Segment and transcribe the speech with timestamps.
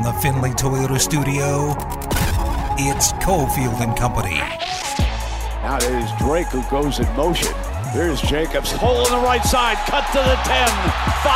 [0.00, 1.76] From the Findlay Toyota studio,
[2.80, 4.40] it's Cofield and Company.
[5.60, 7.52] Now it is Drake who goes in motion.
[7.92, 8.72] Here's Jacobs.
[8.72, 9.76] Hole in the right side.
[9.84, 10.72] Cut to the 10.
[11.20, 11.28] 5.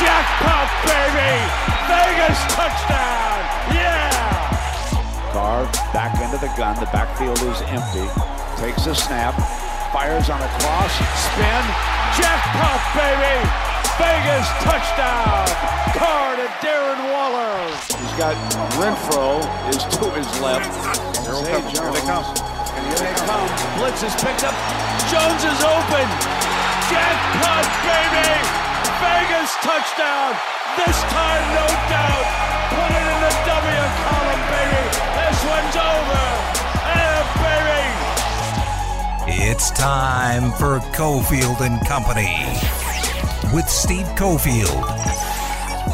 [0.00, 1.36] Jackpot, baby!
[1.84, 3.44] Vegas touchdown!
[3.76, 5.28] Yeah!
[5.36, 6.80] Carr back into the gun.
[6.80, 8.08] The backfield is empty.
[8.56, 9.36] Takes a snap.
[9.92, 10.96] Fires on a cross.
[11.28, 11.64] Spin.
[12.16, 13.65] Jackpot, baby!
[13.96, 15.48] Vegas touchdown!
[15.96, 17.56] Carr to Darren Waller.
[17.96, 18.36] He's got
[18.76, 19.40] Renfrow
[19.72, 20.68] is to his left.
[21.24, 21.64] Here, come.
[21.64, 22.28] Here they come.
[22.92, 23.48] Here they come.
[23.80, 24.52] Blitz is picked up.
[25.08, 26.04] Jones is open.
[26.92, 28.36] Jackpot, baby!
[29.00, 30.36] Vegas touchdown.
[30.76, 32.28] This time, no doubt.
[32.76, 34.92] Put it in the W column, baby.
[35.24, 36.24] This one's over.
[36.84, 37.80] And baby.
[39.48, 42.60] It's time for Cofield and Company
[43.56, 44.82] with Steve Cofield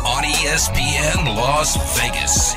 [0.04, 2.54] on ESPN Las Vegas.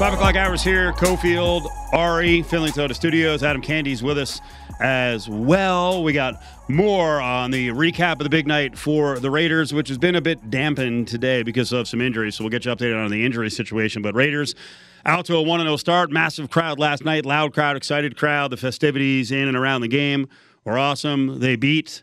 [0.00, 0.92] Five o'clock hours here.
[0.94, 3.44] Cofield, Ari, Findlay Toyota Studios.
[3.44, 4.40] Adam Candee's with us
[4.80, 6.02] as well.
[6.02, 9.98] We got more on the recap of the big night for the Raiders, which has
[9.98, 12.34] been a bit dampened today because of some injuries.
[12.34, 14.02] So we'll get you updated on the injury situation.
[14.02, 14.56] But Raiders
[15.04, 16.10] out to a 1 0 start.
[16.10, 17.26] Massive crowd last night.
[17.26, 18.50] Loud crowd, excited crowd.
[18.50, 20.28] The festivities in and around the game
[20.64, 21.40] were awesome.
[21.40, 22.02] They beat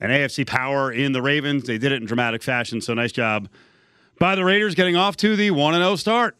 [0.00, 1.64] an AFC power in the Ravens.
[1.64, 2.80] They did it in dramatic fashion.
[2.80, 3.48] So nice job
[4.18, 6.36] by the Raiders getting off to the 1 0 start.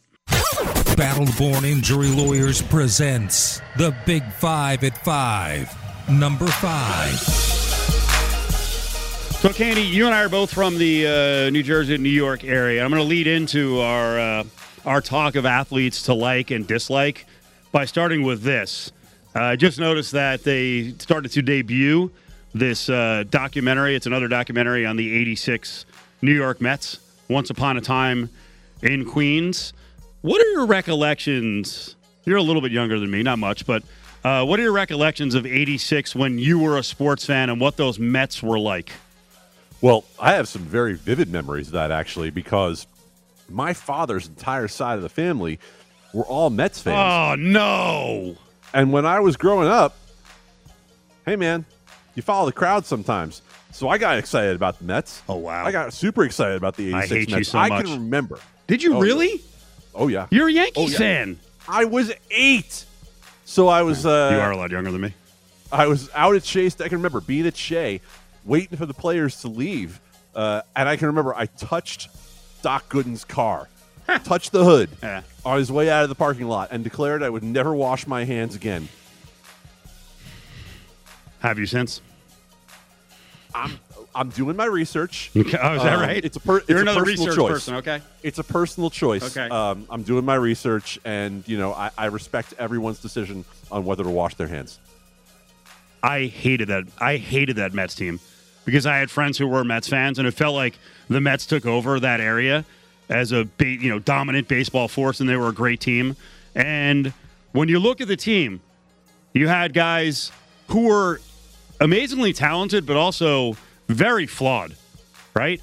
[0.95, 5.75] Battleborn Injury Lawyers presents the Big Five at Five.
[6.09, 7.19] Number five.
[9.39, 12.83] So, Candee, you and I are both from the uh, New Jersey, New York area.
[12.83, 14.43] I'm going to lead into our uh,
[14.85, 17.25] our talk of athletes to like and dislike
[17.71, 18.91] by starting with this.
[19.35, 22.11] Uh, I just noticed that they started to debut
[22.53, 23.95] this uh, documentary.
[23.95, 25.85] It's another documentary on the 86
[26.21, 28.29] New York Mets, Once Upon a Time
[28.81, 29.73] in Queens.
[30.21, 31.95] What are your recollections?
[32.23, 33.83] You're a little bit younger than me, not much, but
[34.23, 37.77] uh, what are your recollections of 86 when you were a sports fan and what
[37.77, 38.91] those Mets were like?
[39.81, 42.87] Well, I have some very vivid memories of that actually because
[43.49, 45.59] my father's entire side of the family
[46.13, 47.39] were all Mets fans.
[47.39, 48.37] Oh, no.
[48.73, 49.95] And when I was growing up,
[51.25, 51.65] hey, man,
[52.15, 53.41] you follow the crowd sometimes.
[53.71, 55.21] So I got excited about the Mets.
[55.27, 55.65] Oh, wow.
[55.65, 57.37] I got super excited about the 86 Mets.
[57.39, 57.85] you so I much.
[57.85, 58.39] can remember.
[58.67, 59.31] Did you Oh, really?
[59.33, 59.41] Yeah.
[59.95, 60.27] Oh, yeah.
[60.31, 60.97] You're a Yankees Oh, yeah.
[60.97, 61.39] fan.
[61.67, 62.85] I was eight.
[63.45, 64.05] So I was.
[64.05, 65.13] Uh, you are a lot younger than me.
[65.71, 66.67] I was out at Shea.
[66.67, 68.01] I can remember being at Shea,
[68.45, 69.99] waiting for the players to leave,
[70.35, 72.09] uh, and I can remember I touched
[72.65, 73.69] Doc Gooden's car,
[74.23, 75.21] touched the hood Yeah.
[75.45, 78.23] on his way out of the parking lot, and declared I would never wash my
[78.25, 78.89] hands again.
[81.41, 82.01] Have you since?
[83.53, 83.79] I'm
[84.15, 85.29] I'm doing my research.
[85.37, 85.59] Okay.
[85.61, 86.25] Oh, is that Um, right?
[86.25, 87.51] It's a per, it's You're a another personal research choice.
[87.51, 88.01] person, okay?
[88.23, 89.37] It's a personal choice.
[89.37, 89.47] Okay.
[89.53, 94.03] Um, I'm doing my research, and you know I, I respect everyone's decision on whether
[94.03, 94.79] to wash their hands.
[96.01, 96.85] I hated that.
[96.97, 98.19] I hated that Mets team
[98.65, 100.77] because I had friends who were Mets fans, and it felt like
[101.07, 102.65] the Mets took over that area
[103.07, 106.15] as a you know dominant baseball force, and they were a great team.
[106.55, 107.13] And
[107.51, 108.61] when you look at the team,
[109.33, 110.31] you had guys
[110.69, 111.21] who were
[111.79, 113.55] amazingly talented, but also
[113.87, 114.75] very flawed,
[115.33, 115.61] right?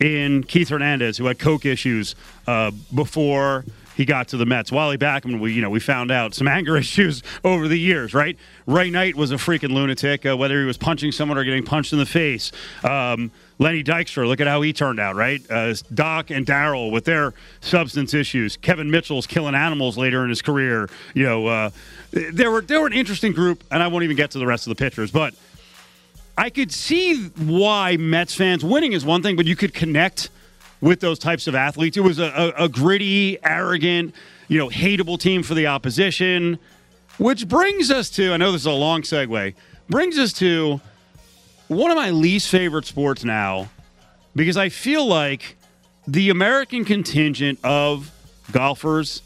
[0.00, 2.14] In Keith Hernandez, who had coke issues
[2.46, 3.64] uh, before
[4.00, 4.72] he got to the Mets.
[4.72, 8.38] Wally Backman, we you know we found out some anger issues over the years, right?
[8.66, 11.92] Ray Knight was a freaking lunatic, uh, whether he was punching someone or getting punched
[11.92, 12.50] in the face.
[12.82, 15.42] Um, Lenny Dykstra, look at how he turned out, right?
[15.50, 18.56] Uh, Doc and Darryl with their substance issues.
[18.56, 20.88] Kevin Mitchell's killing animals later in his career.
[21.12, 21.70] You know, uh,
[22.14, 24.70] were they were an interesting group, and I won't even get to the rest of
[24.76, 25.34] the pitchers, but.
[26.38, 30.30] I could see why Mets fans winning is one thing, but you could connect
[30.80, 31.96] with those types of athletes.
[31.96, 34.14] It was a, a, a gritty, arrogant,
[34.48, 36.58] you know, hateable team for the opposition,
[37.18, 39.54] which brings us to I know this is a long segue,
[39.88, 40.80] brings us to
[41.68, 43.68] one of my least favorite sports now
[44.34, 45.56] because I feel like
[46.06, 48.10] the American contingent of
[48.50, 49.22] golfers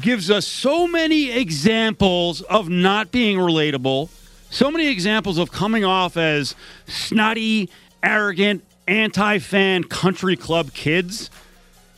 [0.00, 4.08] gives us so many examples of not being relatable,
[4.50, 6.54] so many examples of coming off as
[6.86, 7.68] snotty,
[8.02, 11.30] arrogant, anti fan country club kids.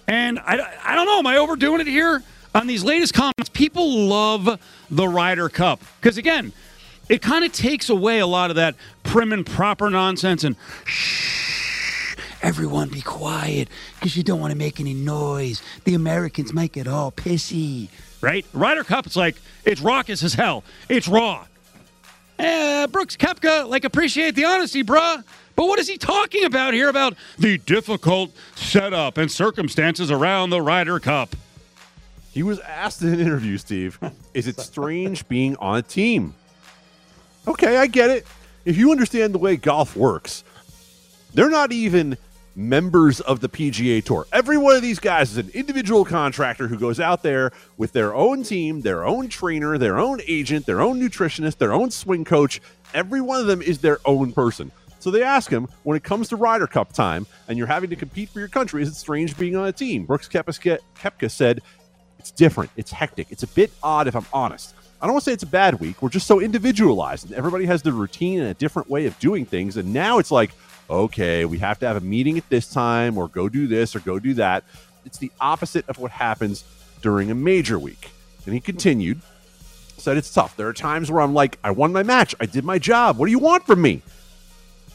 [0.07, 2.23] And I, I don't know, am I overdoing it here?
[2.55, 4.61] On these latest comments, people love
[4.91, 5.81] the Ryder Cup.
[6.01, 6.53] Because again,
[7.09, 8.75] it kind of takes away a lot of that
[9.05, 10.55] prim and proper nonsense and
[10.85, 15.63] shh, everyone be quiet because you don't want to make any noise.
[15.85, 17.89] The Americans might get all pissy,
[18.21, 18.45] right?
[18.53, 20.63] Ryder Cup, it's like, it's raucous as hell.
[20.91, 21.47] It's raw.
[22.39, 25.25] Eh, Brooks Koepka, like, appreciate the honesty, bruh.
[25.55, 30.61] But what is he talking about here about the difficult setup and circumstances around the
[30.61, 31.37] Ryder Cup?
[32.31, 33.99] He was asked in an interview, Steve,
[34.33, 36.35] is it strange being on a team?
[37.47, 38.27] Okay, I get it.
[38.65, 40.45] If you understand the way golf works,
[41.35, 42.17] they're not even
[42.55, 44.27] members of the PGA Tour.
[44.33, 48.15] Every one of these guys is an individual contractor who goes out there with their
[48.15, 52.61] own team, their own trainer, their own agent, their own nutritionist, their own swing coach.
[52.95, 54.71] Every one of them is their own person.
[55.03, 57.97] So they ask him, when it comes to Ryder Cup time and you're having to
[57.97, 60.05] compete for your country, is it strange being on a team?
[60.05, 61.61] Brooks Koepka said,
[62.21, 62.71] it's different.
[62.77, 63.27] It's hectic.
[63.31, 64.77] It's a bit odd, if I'm honest.
[65.01, 66.01] I don't want to say it's a bad week.
[66.03, 69.45] We're just so individualized, and everybody has their routine and a different way of doing
[69.45, 69.77] things.
[69.77, 70.53] And now it's like,
[70.89, 73.99] okay, we have to have a meeting at this time, or go do this, or
[73.99, 74.63] go do that.
[75.05, 76.63] It's the opposite of what happens
[77.01, 78.13] during a major week.
[78.47, 79.21] And he continued,
[79.97, 80.57] said it's tough.
[80.57, 82.37] There are times where I'm like, I won my match.
[82.39, 83.19] I did my job.
[83.19, 84.03] What do you want from me?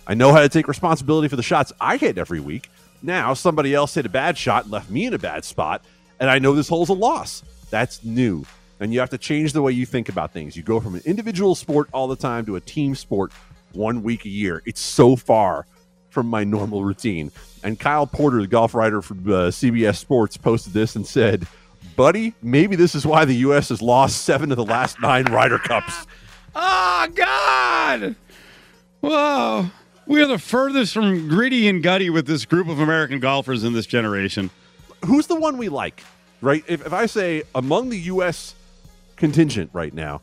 [0.07, 2.69] I know how to take responsibility for the shots I hit every week.
[3.04, 5.83] Now somebody else hit a bad shot and left me in a bad spot,
[6.19, 7.44] and I know this hole's a loss.
[7.69, 8.45] That's new.
[8.80, 10.56] And you have to change the way you think about things.
[10.56, 13.33] You go from an individual sport all the time to a team sport
[13.74, 14.62] one week a year.
[14.65, 15.65] It's so far
[16.10, 17.31] from my normal routine.
[17.63, 21.48] And Kyle Porter, the golf writer from uh, CBS Sports, posted this and said,
[21.95, 23.69] Buddy, maybe this is why the U.S.
[23.69, 26.06] has lost seven of the last nine Ryder Cups.
[26.60, 28.15] Oh, God!
[29.00, 29.69] Whoa.
[30.07, 33.74] We are the furthest from gritty and gutty with this group of American golfers in
[33.74, 34.50] this generation.
[35.04, 36.01] Who's the one we like,
[36.39, 36.63] right?
[36.65, 38.56] If, if I say among the U.S.
[39.18, 40.21] contingent right now,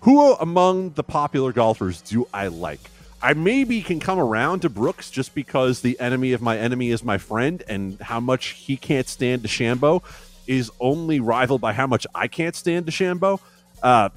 [0.00, 2.90] who among the popular golfers do I like?
[3.22, 7.02] I maybe can come around to Brooks just because the enemy of my enemy is
[7.02, 10.02] my friend, and how much he can't stand DeChambeau
[10.46, 13.40] is only rivaled by how much I can't stand DeChambeau.
[13.82, 14.10] Uh,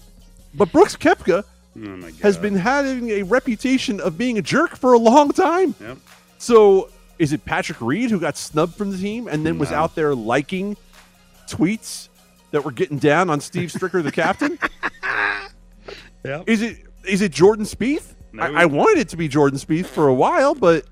[0.53, 1.45] but Brooks Koepka
[1.81, 5.75] Oh has been having a reputation of being a jerk for a long time.
[5.79, 5.97] Yep.
[6.37, 9.95] So is it Patrick Reed who got snubbed from the team and then was out
[9.95, 10.77] there liking
[11.47, 12.09] tweets
[12.51, 14.57] that were getting down on Steve Stricker, the captain?
[16.25, 16.43] Yep.
[16.47, 18.13] Is it is it Jordan Spieth?
[18.33, 18.43] No.
[18.43, 20.85] I, I wanted it to be Jordan Spieth for a while, but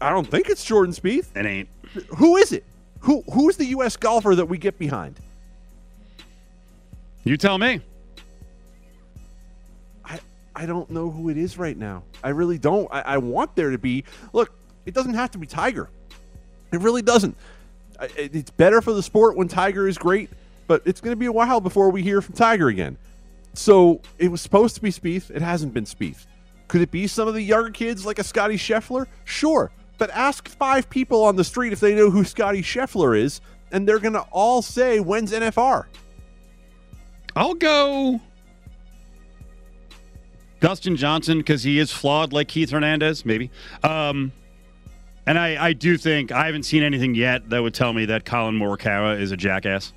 [0.00, 1.34] I don't think it's Jordan Spieth.
[1.36, 1.68] It ain't.
[2.16, 2.64] Who is it?
[3.00, 3.96] Who who's the U.S.
[3.96, 5.20] golfer that we get behind?
[7.24, 7.80] You tell me.
[10.60, 12.02] I don't know who it is right now.
[12.22, 12.86] I really don't.
[12.92, 14.04] I, I want there to be.
[14.34, 14.52] Look,
[14.84, 15.88] it doesn't have to be Tiger.
[16.70, 17.34] It really doesn't.
[18.14, 20.28] It's better for the sport when Tiger is great,
[20.66, 22.98] but it's going to be a while before we hear from Tiger again.
[23.54, 25.30] So it was supposed to be Spieth.
[25.30, 26.26] It hasn't been Spieth.
[26.68, 29.06] Could it be some of the younger kids like a Scottie Scheffler?
[29.24, 33.40] Sure, but ask five people on the street if they know who Scottie Scheffler is,
[33.72, 35.86] and they're going to all say, "When's NFR?"
[37.34, 38.20] I'll go
[40.60, 43.50] Dustin Johnson because he is flawed like Keith Hernandez, maybe.
[43.82, 44.32] Um,
[45.26, 48.24] and I, I do think I haven't seen anything yet that would tell me that
[48.24, 49.92] Collin Morikawa is a jackass.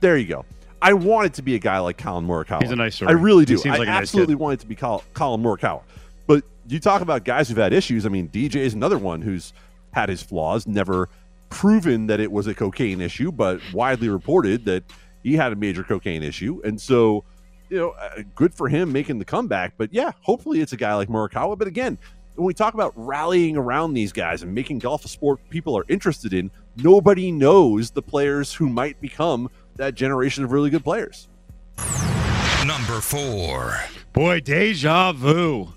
[0.00, 0.44] There you go.
[0.82, 2.62] I want it to be a guy like Collin Morikawa.
[2.62, 3.10] He's a nice story.
[3.10, 3.58] I really do.
[3.58, 5.82] Seems I like nice absolutely want it to be Col- Collin Morikawa.
[6.26, 8.06] But you talk about guys who've had issues.
[8.06, 9.52] I mean, DJ is another one who's
[9.92, 11.08] had his flaws, never
[11.50, 14.84] proven that it was a cocaine issue, but widely reported that
[15.22, 16.60] he had a major cocaine issue.
[16.64, 17.24] And so,
[17.70, 19.74] you know, uh, good for him making the comeback.
[19.78, 21.56] But yeah, hopefully it's a guy like Morikawa.
[21.56, 21.96] But again,
[22.34, 25.84] when we talk about rallying around these guys and making golf a sport people are
[25.88, 31.28] interested in, nobody knows the players who might become that generation of really good players.
[32.66, 33.80] Number four.
[34.12, 35.72] Boy, deja vu.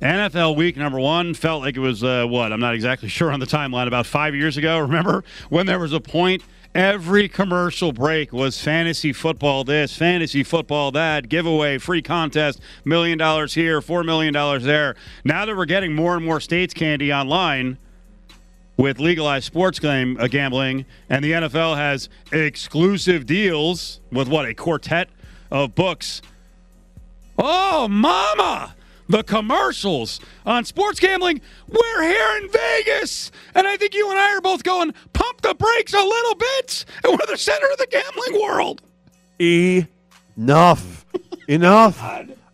[0.00, 2.52] NFL week number one felt like it was, uh, what?
[2.52, 3.86] I'm not exactly sure on the timeline.
[3.86, 6.42] About five years ago, remember when there was a point
[6.74, 13.54] every commercial break was fantasy football this, fantasy football that, giveaway, free contest, million dollars
[13.54, 14.96] here, four million dollars there.
[15.24, 17.78] Now that we're getting more and more states Candee online,
[18.76, 24.54] with legalized sports game, uh, gambling, and the NFL has exclusive deals with what a
[24.54, 25.08] quartet
[25.50, 26.22] of books.
[27.38, 28.74] Oh, mama!
[29.08, 31.40] The commercials on sports gambling.
[31.68, 35.54] We're here in Vegas, and I think you and I are both going pump the
[35.54, 36.84] brakes a little bit.
[37.04, 38.82] And we're the center of the gambling world.
[40.36, 41.04] Enough.
[41.48, 42.02] Enough.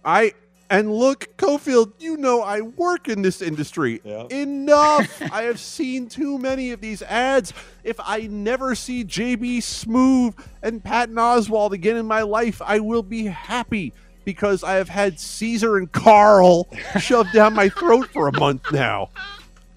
[0.05, 0.33] I
[0.71, 4.01] and look, Cofield, you know I work in this industry.
[4.05, 5.21] Enough.
[5.33, 7.53] I have seen too many of these ads.
[7.83, 13.03] If I never see JB Smoove and Patton Oswalt again in my life, I will
[13.03, 13.93] be happy
[14.25, 16.69] because I have had Caesar and Carl
[17.01, 19.11] shoved down my throat for a month now.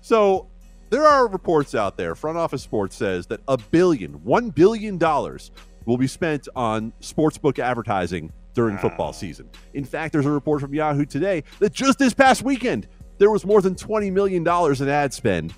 [0.01, 0.47] So
[0.89, 2.15] there are reports out there.
[2.15, 5.51] Front Office Sports says that a billion, one billion dollars
[5.85, 9.49] will be spent on sportsbook advertising during football season.
[9.73, 13.45] In fact, there's a report from Yahoo today that just this past weekend, there was
[13.45, 15.53] more than $20 million in ad spend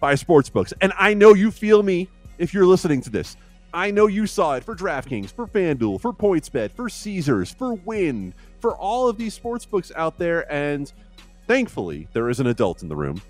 [0.00, 0.72] by sportsbooks.
[0.80, 3.36] And I know you feel me if you're listening to this.
[3.74, 8.34] I know you saw it for DraftKings, for FanDuel, for PointsBet, for Caesars, for Wynn,
[8.60, 10.50] for all of these sportsbooks out there.
[10.52, 10.92] And
[11.46, 13.22] thankfully, there is an adult in the room.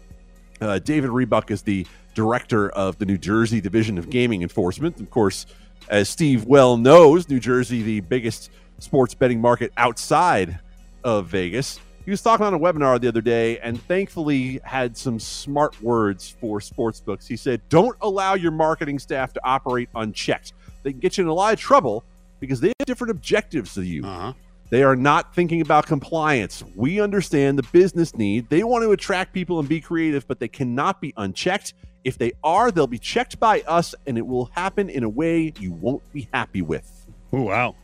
[0.60, 5.00] Uh, David Rebuck is the director of the New Jersey Division of Gaming Enforcement.
[5.00, 5.46] Of course,
[5.88, 10.58] as Steve well knows, New Jersey, the biggest sports betting market outside
[11.04, 11.80] of Vegas.
[12.04, 16.34] He was talking on a webinar the other day and thankfully had some smart words
[16.40, 17.26] for sportsbooks.
[17.28, 20.52] He said, Don't allow your marketing staff to operate unchecked.
[20.82, 22.02] They can get you in a lot of trouble
[22.40, 24.04] because they have different objectives than you.
[24.04, 24.32] Uh-huh.
[24.70, 26.64] They are not thinking about compliance.
[26.74, 28.48] We understand the business need.
[28.48, 31.74] They want to attract people and be creative, but they cannot be unchecked.
[32.04, 35.52] If they are, they'll be checked by us, and it will happen in a way
[35.60, 37.06] you won't be happy with.
[37.32, 37.76] Oh wow.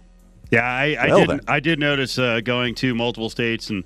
[0.50, 1.28] Yeah, I, I Well, did.
[1.28, 1.40] then.
[1.46, 3.84] I did notice uh, going to multiple states and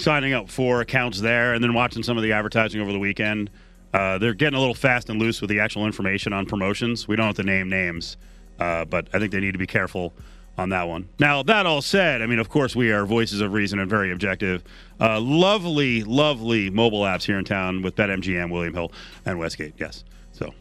[0.00, 3.50] signing up for accounts there, and then watching some of the advertising over the weekend.
[3.92, 7.08] Uh, they're getting a little fast and loose with the actual information on promotions.
[7.08, 8.16] We don't have to name names,
[8.58, 10.12] uh, but I think they need to be careful
[10.56, 11.08] on that one.
[11.18, 14.12] Now, that all said, I mean, of course, we are voices of reason and very
[14.12, 14.62] objective.
[15.00, 18.92] Uh, lovely, lovely mobile apps here in town with BetMGM, William Hill,
[19.26, 19.74] and Westgate.
[19.78, 20.04] Yes.
[20.32, 20.52] So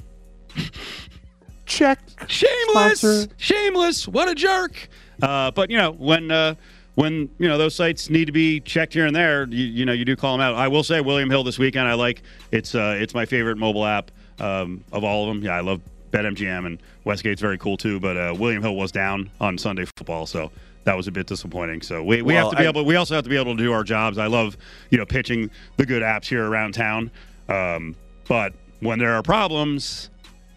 [1.66, 2.00] Check.
[2.28, 3.34] shameless, Sponsor.
[3.38, 4.08] shameless.
[4.08, 4.90] What a jerk!
[5.22, 6.56] Uh, but you know when uh,
[7.00, 9.94] when you know those sites need to be checked here and there, you, you know
[9.94, 10.56] you do call them out.
[10.56, 11.88] I will say William Hill this weekend.
[11.88, 15.42] I like it's uh, it's my favorite mobile app um, of all of them.
[15.42, 15.80] Yeah, I love
[16.12, 18.02] BetMGM and Westgate's very cool too.
[18.02, 20.52] But uh, William Hill was down on Sunday football, so.
[20.86, 21.82] That was a bit disappointing.
[21.84, 22.84] So we, we Well, have to be I- able.
[22.86, 24.18] We also have to be able to do our jobs.
[24.18, 24.58] I love,
[24.90, 27.12] you know, pitching the good apps here around town.
[27.50, 27.96] Um,
[28.28, 30.10] but when there are problems,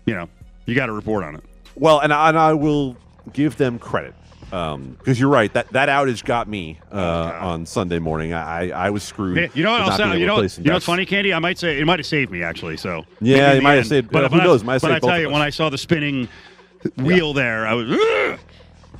[0.07, 0.29] you know,
[0.65, 1.45] you got to report on it.
[1.75, 2.97] Well, and I, and I will
[3.33, 4.15] give them credit
[4.53, 5.51] because you're right.
[5.55, 6.97] That that outage got me uh,
[7.41, 8.35] on Sunday morning.
[8.35, 9.39] I I was screwed.
[9.39, 9.81] Yeah, you know what?
[9.81, 11.35] I'll say, you know, to play what- some you know what's funny, Candee?
[11.35, 12.77] I might say it might have saved me actually.
[12.77, 15.31] So Yeah, it might have saved- But who I- knows, might But I tell you,
[15.31, 16.29] when I saw the spinning
[16.99, 17.91] wheel there, I was.
[17.91, 18.39] "Ugh!"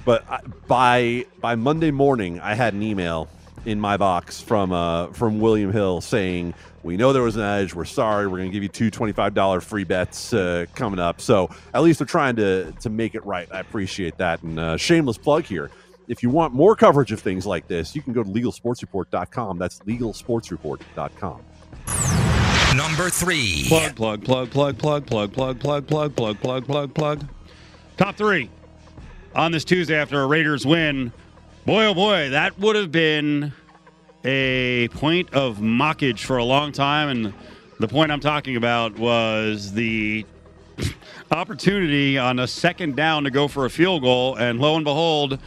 [0.07, 3.29] But I, by by Monday morning, I had an email
[3.65, 7.75] in my box from uh, from William Hill saying, "We know there was an edge.
[7.75, 8.27] We're sorry.
[8.27, 11.51] We're going to give you two twenty five dollar free bets uh, coming up." So
[11.75, 13.49] at least they're trying to to make it right.
[13.53, 14.43] I appreciate that.
[14.43, 15.71] And uh, shameless plug here.
[16.09, 19.59] If you want more coverage of things like this, you can go to legalsportsreport.com.
[19.59, 21.41] That's legalsportsreport.com.
[22.77, 23.65] Number three.
[23.69, 27.29] Plug, plug, plug, plug, plug, plug, plug, plug, plug, plug, plug, plug, plug.
[27.97, 28.51] Top three
[29.35, 31.13] on this Tuesday after a Raiders win.
[31.65, 33.53] Boy, oh boy, that would have been
[34.25, 37.09] a point of mockage for a long time.
[37.09, 37.35] And
[37.79, 40.27] the point I'm talking about was the
[41.31, 44.35] opportunity on a second down to go for a field goal.
[44.35, 45.39] And lo and behold,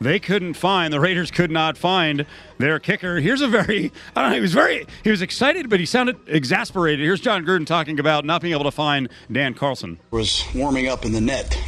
[0.00, 2.24] they couldn't find the Raiders could not find
[2.58, 3.18] their kicker.
[3.18, 6.16] Here's a very I don't know, he was very he was excited, but he sounded
[6.28, 7.00] exasperated.
[7.04, 9.98] Here's Jon Gruden talking about not being able to find Dan Carlson.
[10.12, 11.58] was warming up in the net.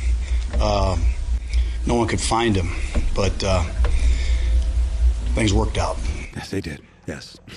[0.61, 0.97] Uh,
[1.87, 2.71] no one could find him,
[3.17, 3.63] but uh,
[5.35, 5.97] things worked out.
[6.37, 6.83] Yes, they did.
[7.07, 7.39] Yes.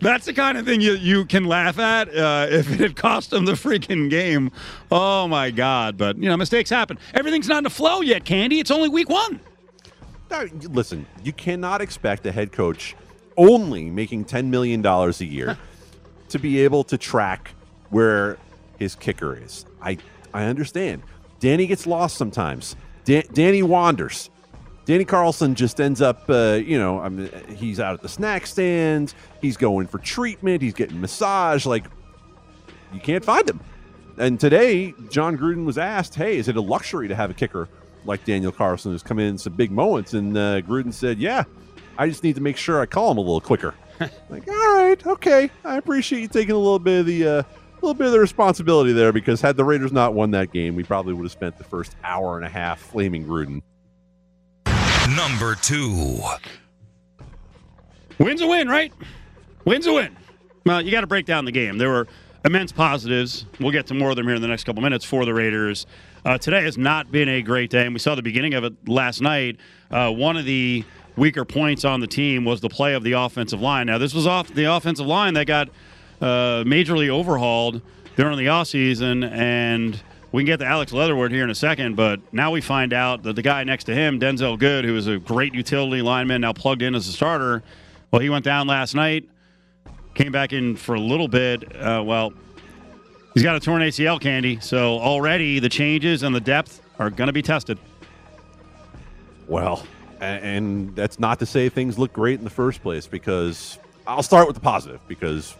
[0.00, 3.30] That's the kind of thing you, you can laugh at uh, if it had cost
[3.30, 4.52] them the freaking game.
[4.92, 5.96] Oh my God!
[5.96, 6.98] But you know, mistakes happen.
[7.14, 8.60] Everything's not in the flow yet, Candee.
[8.60, 9.40] It's only week one.
[10.30, 12.94] Now, listen, you cannot expect a head coach
[13.36, 15.56] only making $10 million a year
[16.28, 17.52] to be able to track
[17.90, 18.38] where
[18.78, 19.66] his kicker is.
[19.80, 19.98] I,
[20.34, 21.02] I understand.
[21.40, 22.76] Danny gets lost sometimes.
[23.04, 24.30] Dan, Danny wanders.
[24.84, 28.46] Danny Carlson just ends up, uh, you know, I mean, he's out at the snack
[28.46, 29.14] stand.
[29.42, 30.62] He's going for treatment.
[30.62, 31.66] He's getting massage.
[31.66, 31.86] Like,
[32.92, 33.60] you can't find him.
[34.18, 37.68] And today, Jon Gruden was asked, "Hey, is it a luxury to have a kicker
[38.04, 41.44] like Daniel Carlson who's come in some big moments?" And uh, Gruden said, "Yeah,
[41.98, 43.74] I just need to make sure I call him a little quicker."
[44.30, 47.42] like, all right, okay, I appreciate you taking a little bit of the uh,
[47.80, 50.82] little bit of the responsibility there because had the Raiders not won that game, we
[50.82, 53.62] probably would have spent the first hour and a half flaming Gruden.
[55.16, 56.20] Number two.
[58.18, 58.92] Win's a win, right?
[59.64, 60.16] Win's a win.
[60.64, 61.78] Well, you got to break down the game.
[61.78, 62.08] There were
[62.44, 63.46] immense positives.
[63.60, 65.86] We'll get to more of them here in the next couple minutes for the Raiders.
[66.24, 68.72] Uh, today has not been a great day, and we saw the beginning of it
[68.88, 69.58] last night.
[69.90, 70.84] Uh, one of the
[71.16, 73.86] weaker points on the team was the play of the offensive line.
[73.86, 75.68] Now, this was off the offensive line that got
[76.20, 77.82] uh, majorly overhauled
[78.16, 80.00] during the off season, and
[80.32, 83.22] we can get to Alex Leatherwood here in a second, but now we find out
[83.22, 86.52] that the guy next to him, Denzelle Good, who is a great utility lineman, now
[86.52, 87.62] plugged in as a starter,
[88.10, 89.28] well, he went down last night,
[90.14, 91.64] came back in for a little bit.
[91.76, 92.32] Uh, well,
[93.34, 97.26] he's got a torn ACL, Candee, so already the changes and the depth are going
[97.26, 97.78] to be tested.
[99.46, 99.86] Well,
[100.20, 104.46] and that's not to say things look great in the first place because I'll start
[104.46, 105.56] with the positive because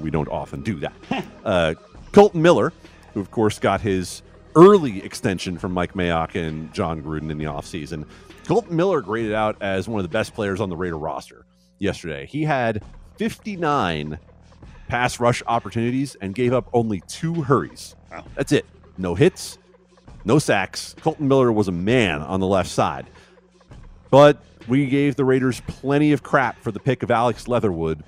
[0.00, 0.92] we don't often do that.
[1.44, 1.74] uh,
[2.12, 2.72] Kolton Miller,
[3.14, 4.22] who of course got his
[4.56, 8.04] early extension from Mike Mayock and Jon Gruden in the offseason.
[8.46, 11.44] Kolton Miller graded out as one of the best players on the Raider roster
[11.78, 12.26] yesterday.
[12.26, 12.82] He had
[13.16, 14.18] 59
[14.88, 17.94] pass rush opportunities and gave up only two hurries.
[18.10, 18.24] Wow.
[18.34, 18.66] That's it.
[18.98, 19.58] No hits,
[20.24, 20.94] no sacks.
[21.00, 23.06] Kolton Miller was a man on the left side.
[24.10, 28.04] But we gave the Raiders plenty of crap for the pick of Alex Leatherwood,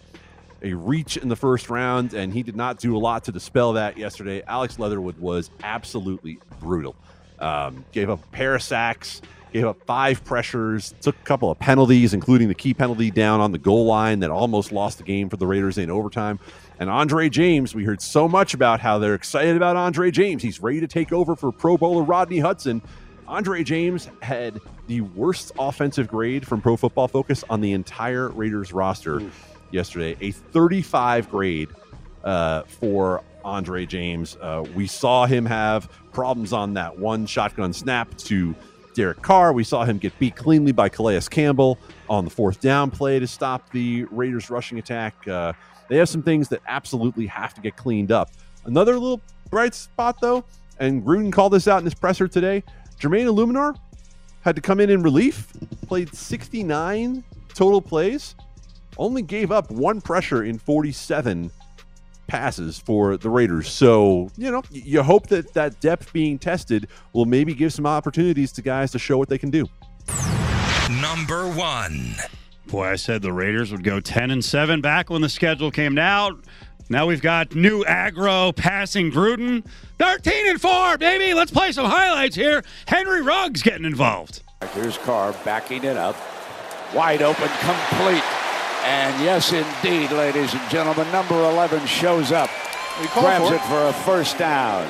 [0.62, 3.72] a reach in the first round, and he did not do a lot to dispel
[3.72, 4.42] that yesterday.
[4.46, 6.94] Alex Leatherwood was absolutely brutal.
[7.40, 9.20] Um, gave up a pair of sacks,
[9.52, 13.50] gave up five pressures, took a couple of penalties, including the key penalty down on
[13.50, 16.38] the goal line that almost lost the game for the Raiders in overtime.
[16.78, 20.44] And Andre James, we heard so much about how they're excited about Andre James.
[20.44, 22.82] He's ready to take over for Pro Bowler Rodney Hudson.
[23.28, 28.72] Andre James had the worst offensive grade from Pro Football Focus on the entire Raiders
[28.72, 29.22] roster
[29.70, 31.68] yesterday, a 35 grade
[32.24, 34.36] uh, for Andre James.
[34.40, 38.54] Uh, we saw him have problems on that one shotgun snap to
[38.94, 39.52] Derek Carr.
[39.52, 41.78] We saw him get beat cleanly by Calais Campbell
[42.10, 45.26] on the fourth down play to stop the Raiders' rushing attack.
[45.26, 45.52] Uh,
[45.88, 48.30] they have some things that absolutely have to get cleaned up.
[48.64, 50.44] Another little bright spot, though,
[50.78, 52.62] and Gruden called this out in his presser today.
[53.02, 53.76] Jermaine Eluemunor
[54.42, 55.52] had to come in in relief,
[55.88, 58.36] played 69 total plays,
[58.96, 61.50] only gave up one pressure in 47
[62.28, 63.68] passes for the Raiders.
[63.68, 68.52] So, you know, you hope that that depth being tested will maybe give some opportunities
[68.52, 69.68] to guys to show what they can do.
[71.00, 72.14] Number one.
[72.68, 75.98] Boy, I said the Raiders would go 10 and 7 back when the schedule came
[75.98, 76.38] out.
[76.88, 79.64] Now we've got new aggro passing Gruden.
[79.98, 81.34] 13 and 4, baby.
[81.34, 82.62] Let's play some highlights here.
[82.86, 84.42] Henry Ruggs getting involved.
[84.74, 86.16] Here's Carr backing it up.
[86.94, 88.22] Wide open, complete.
[88.84, 92.50] And yes, indeed, ladies and gentlemen, number 11 shows up.
[93.00, 94.88] He Grabs it for a first down.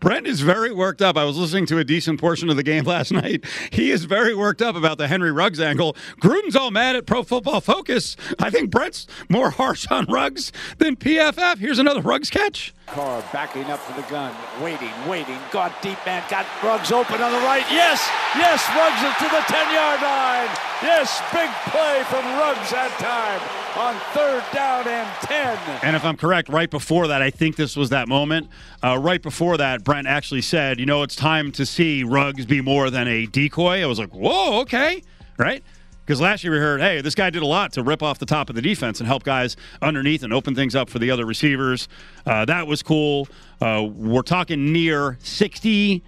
[0.00, 1.16] Brent is very worked up.
[1.16, 3.44] I was listening to a decent portion of the game last night.
[3.72, 5.96] He is very worked up about the Henry Ruggs angle.
[6.20, 8.16] Gruden's all mad at Pro Football Focus.
[8.38, 11.58] I think Brent's more harsh on Ruggs than PFF.
[11.58, 12.74] Here's another Ruggs catch.
[12.86, 15.38] Carr backing up for the gun, waiting, waiting.
[15.50, 17.64] Got deep man, got Ruggs open on the right.
[17.68, 20.48] Yes, yes, Ruggs is to the 10 yard line.
[20.82, 23.40] Yes, big play from Ruggs that time
[23.76, 25.58] on third down and 10.
[25.82, 28.48] And if I'm correct, right before that, I think this was that moment.
[28.82, 32.60] Uh, right before that, Brent actually said, you know, it's time to see Ruggs be
[32.60, 33.82] more than a decoy.
[33.82, 35.02] I was like, whoa, okay,
[35.38, 35.62] right?
[36.04, 38.26] Because last year we heard, hey, this guy did a lot to rip off the
[38.26, 41.26] top of the defense and help guys underneath and open things up for the other
[41.26, 41.88] receivers.
[42.24, 43.26] Uh, that was cool.
[43.60, 46.02] Uh, we're talking near 60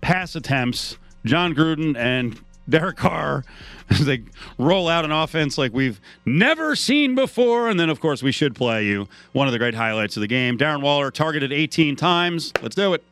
[0.00, 0.98] pass attempts.
[1.24, 3.44] Jon Gruden and Derek Carr
[3.90, 4.22] as they
[4.58, 7.68] roll out an offense like we've never seen before.
[7.68, 10.26] And then, of course, we should play you one of the great highlights of the
[10.26, 10.58] game.
[10.58, 12.52] Darren Waller targeted 18 times.
[12.62, 13.04] Let's do it.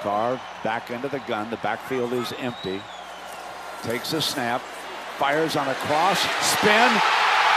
[0.00, 1.50] Carr back into the gun.
[1.50, 2.80] The backfield is empty.
[3.82, 4.60] Takes a snap.
[5.18, 6.20] Fires on a cross.
[6.40, 7.00] Spin.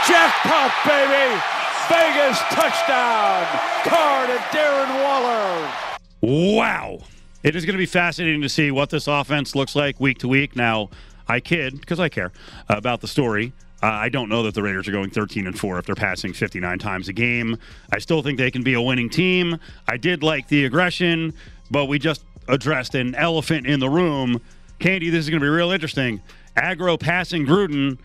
[0.06, 1.40] Jackpot, baby!
[1.88, 3.44] Vegas touchdown!
[3.82, 5.72] Carr to Darren Waller.
[6.20, 7.00] Wow.
[7.42, 10.28] It is going to be fascinating to see what this offense looks like week to
[10.28, 10.56] week.
[10.56, 10.90] Now,
[11.28, 12.32] I kid because I care
[12.68, 13.52] about the story.
[13.80, 16.32] Uh, I don't know that the Raiders are going 13 and 4 if they're passing
[16.32, 17.56] 59 times a game.
[17.92, 19.58] I still think they can be a winning team.
[19.86, 21.32] I did like the aggression,
[21.70, 24.40] but we just addressed an elephant in the room.
[24.80, 26.20] Candee, this is going to be real interesting.
[26.56, 27.98] Aggro passing Gruden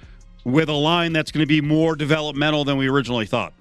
[0.43, 3.54] with a line that's going to be more developmental than we originally thought.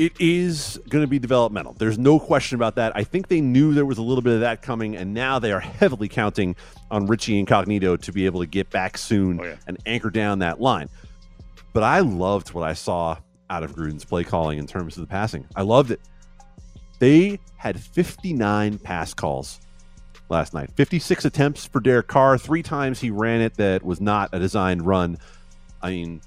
[0.00, 1.74] It is going to be developmental.
[1.74, 2.96] There's no question about that.
[2.96, 5.52] I think they knew there was a little bit of that coming, and now they
[5.52, 6.56] are heavily counting
[6.90, 9.56] on Richie Incognito to be able to get back soon Oh, yeah.
[9.66, 10.88] and anchor down that line.
[11.74, 13.18] But I loved what I saw
[13.50, 15.46] out of Gruden's play calling in terms of the passing.
[15.54, 16.00] I loved it.
[16.98, 19.60] They had 59 pass calls
[20.30, 20.70] last night.
[20.76, 22.38] 56 attempts for Derek Carr.
[22.38, 25.18] Three times he ran it that was not a designed run.
[25.82, 26.22] I mean,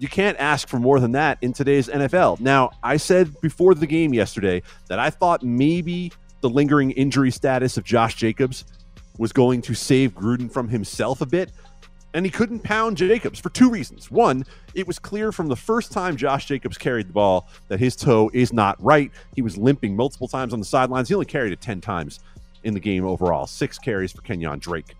[0.00, 2.40] you can't ask for more than that in today's NFL.
[2.40, 6.10] Now, I said before the game yesterday that I thought maybe
[6.40, 8.64] the lingering injury status of Josh Jacobs
[9.18, 11.52] was going to save Gruden from himself a bit.
[12.14, 14.10] And he couldn't pound Jacobs for two reasons.
[14.10, 17.94] One, it was clear from the first time Josh Jacobs carried the ball that his
[17.94, 19.12] toe is not right.
[19.36, 21.08] He was limping multiple times on the sidelines.
[21.08, 22.20] He only carried it 10 times
[22.64, 24.96] in the game overall, six carries for Kenyan Drake.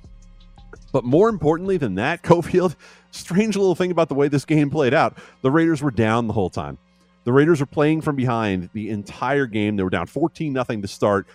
[0.92, 2.76] But more importantly than that, Cofield,
[3.10, 5.18] strange little thing about the way this game played out.
[5.42, 6.78] The Raiders were down the whole time.
[7.24, 9.76] The Raiders were playing from behind the entire game.
[9.76, 11.26] They were down 14 nothing to start.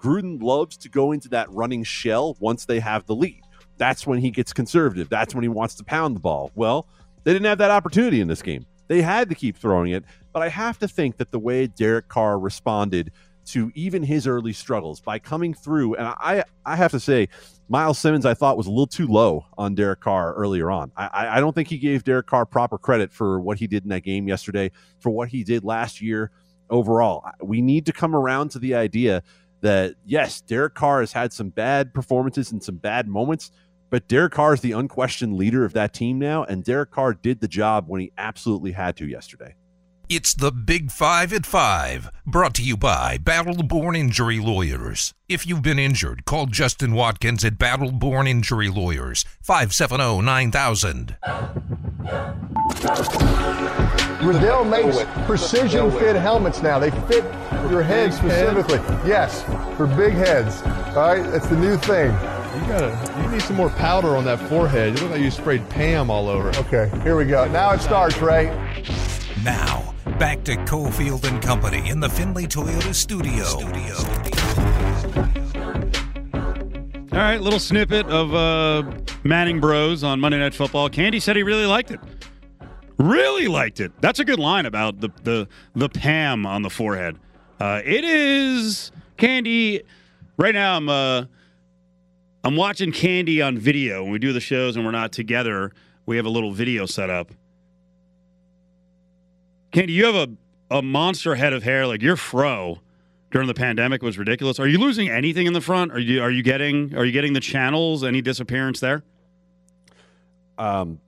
[0.00, 3.42] Gruden loves to go into that running shell once they have the lead.
[3.78, 5.08] That's when he gets conservative.
[5.08, 6.50] That's when he wants to pound the ball.
[6.54, 6.86] Well,
[7.24, 8.66] they didn't have that opportunity in this game.
[8.88, 10.04] They had to keep throwing it.
[10.32, 13.12] But I have to think that the way Derek Carr responded
[13.44, 17.28] to even his early struggles by coming through, and I, I have to say,
[17.68, 20.92] Myles Simmons, I thought was a little too low on Derek Carr earlier on.
[20.96, 23.88] I, I don't think he gave Derek Carr proper credit for what he did in
[23.88, 26.30] that game yesterday, for what he did last year
[26.70, 27.24] overall.
[27.42, 29.22] We need to come around to the idea
[29.60, 33.50] that, yes, Derek Carr has had some bad performances and some bad moments,
[33.90, 37.40] but Derek Carr is the unquestioned leader of that team now, and Derek Carr did
[37.40, 39.54] the job when he absolutely had to yesterday.
[40.14, 45.14] It's the Big Five at Five, brought to you by Battle Born Injury Lawyers.
[45.26, 51.16] If you've been injured, call Justin Watkins at Battle Born Injury Lawyers, 570 9000.
[54.22, 56.78] Riddell makes precision fit helmets now.
[56.78, 57.24] They fit
[57.70, 58.80] your head specifically.
[59.08, 59.42] Yes,
[59.78, 60.60] for big heads.
[60.94, 62.10] All right, that's the new thing.
[62.62, 64.94] You gotta, you need some more powder on that forehead.
[64.94, 66.50] You look like you sprayed Pam all over.
[66.60, 67.50] Okay, here we go.
[67.50, 68.46] Now it starts, Ray.
[69.42, 73.44] Now, back to Cofield and Company in the Findlay Toyota studio.
[77.12, 78.88] All right, little snippet of uh,
[79.24, 80.88] Manning Bros on Monday Night Football.
[80.88, 81.98] Candee said he really liked it.
[82.98, 83.90] Really liked it.
[84.00, 87.18] That's a good line about the the the Pam on the forehead.
[87.58, 89.82] Uh, it is Candee.
[90.36, 91.24] Right now, I'm uh,
[92.44, 94.02] I'm watching Candee on video.
[94.02, 95.72] When we do the shows and we're not together,
[96.06, 97.30] we have a little video set up.
[99.72, 100.28] Candee, you have
[100.70, 101.86] a, a monster head of hair.
[101.86, 102.80] Like your fro
[103.30, 104.58] during the pandemic was ridiculous.
[104.58, 105.92] Are you losing anything in the front?
[105.92, 108.04] Are you are you getting are you getting the channels?
[108.04, 109.02] Any disappearance there?
[110.58, 111.00] Um,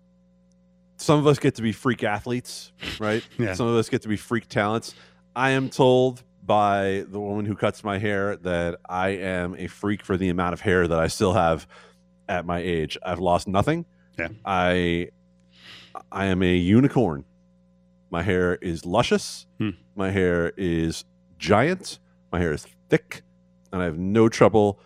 [0.96, 3.22] some of us get to be freak athletes, right?
[3.38, 3.54] Yeah.
[3.54, 4.94] Some of us get to be freak talents.
[5.36, 10.04] I am told by the woman who cuts my hair that I am a freak
[10.04, 11.66] for the amount of hair that I still have
[12.28, 12.98] at my age.
[13.02, 13.86] I've lost nothing.
[14.18, 14.28] Yeah.
[14.44, 15.08] I
[16.10, 17.24] I am a unicorn.
[18.10, 19.46] My hair is luscious.
[19.58, 19.70] Hmm.
[19.96, 21.04] My hair is
[21.38, 21.98] giant.
[22.30, 23.22] My hair is thick,
[23.72, 24.78] and I have no trouble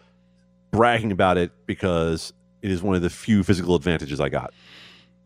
[0.70, 4.52] bragging about it because it is one of the few physical advantages I got.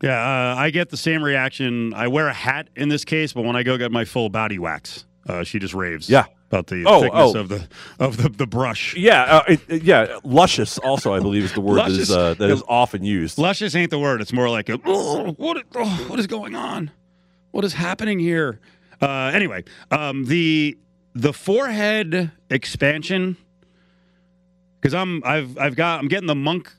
[0.03, 1.95] Yeah, uh, I get the same reaction.
[1.95, 4.59] I wear a hat in this case, but when I go get my full body
[4.59, 6.09] wax, uh, she just raves.
[6.09, 6.27] Yeah.
[6.49, 7.39] about the Oh, thickness oh.
[7.41, 8.95] of the of the, the brush.
[8.97, 10.19] Yeah, uh, it, it- yeah.
[10.25, 13.39] Luscious also, I believe, is the word that is, uh, that is often used.
[13.39, 14.21] Luscious ain't the word.
[14.21, 16.91] It's more like a "Oh, what oh, what is going on?
[17.53, 18.61] What is happening here?
[19.01, 20.77] Uh, anyway, um, the
[21.15, 23.37] the forehead expansion
[24.81, 26.73] because I'm I've I've got I'm getting the monk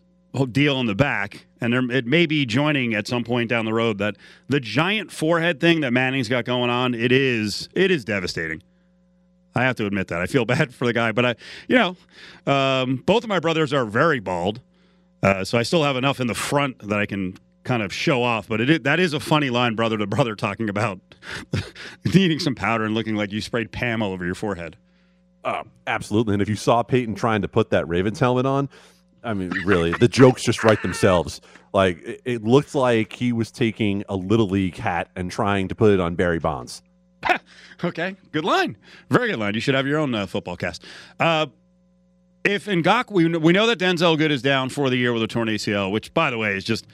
[0.51, 3.73] deal on the back, and there, it may be joining at some point down the
[3.73, 3.97] road.
[3.97, 4.17] That
[4.49, 8.61] the giant forehead thing that Manning's got going on, it is it is devastating.
[9.55, 11.35] I have to admit that I feel bad for the guy, but I,
[11.67, 11.95] you know,
[12.51, 14.59] um, both of my brothers are very bald,
[15.21, 18.23] uh, so I still have enough in the front that I can kind of show
[18.23, 18.49] off.
[18.49, 20.99] But it that is a funny line, brother to brother, talking about
[22.13, 24.75] needing some powder and looking like you sprayed Pam all over your forehead.
[25.45, 26.33] Uh, absolutely.
[26.33, 28.69] And if you saw Peyton trying to put that Ravens helmet on,
[29.23, 31.41] I mean, really, the jokes just write themselves.
[31.73, 35.75] Like it, it looked like he was taking a little league hat and trying to
[35.75, 36.81] put it on Barry Bonds.
[37.83, 38.77] Okay, good line.
[39.09, 39.55] Very good line.
[39.55, 40.85] You should have your own uh, football cast.
[41.19, 41.47] Uh,
[42.45, 45.27] if Ngak, we, we know that Denzelle Good is down for the year with a
[45.27, 46.87] torn ACL, which, by the way, is just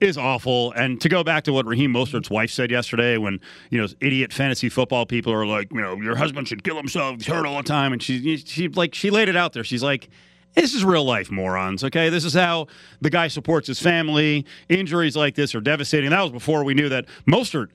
[0.00, 0.72] is awful.
[0.72, 4.32] And to go back to what Raheem Mostert's wife said yesterday, when you know idiot
[4.32, 7.16] fantasy football people are like, you know, your husband should kill himself.
[7.16, 9.64] He's hurt all the time, and she she like she laid it out there.
[9.64, 10.08] She's like.
[10.56, 11.84] This is real life, morons.
[11.84, 12.68] Okay, this is how
[13.02, 14.46] the guy supports his family.
[14.70, 16.08] Injuries like this are devastating.
[16.10, 17.68] That was before we knew that Mostert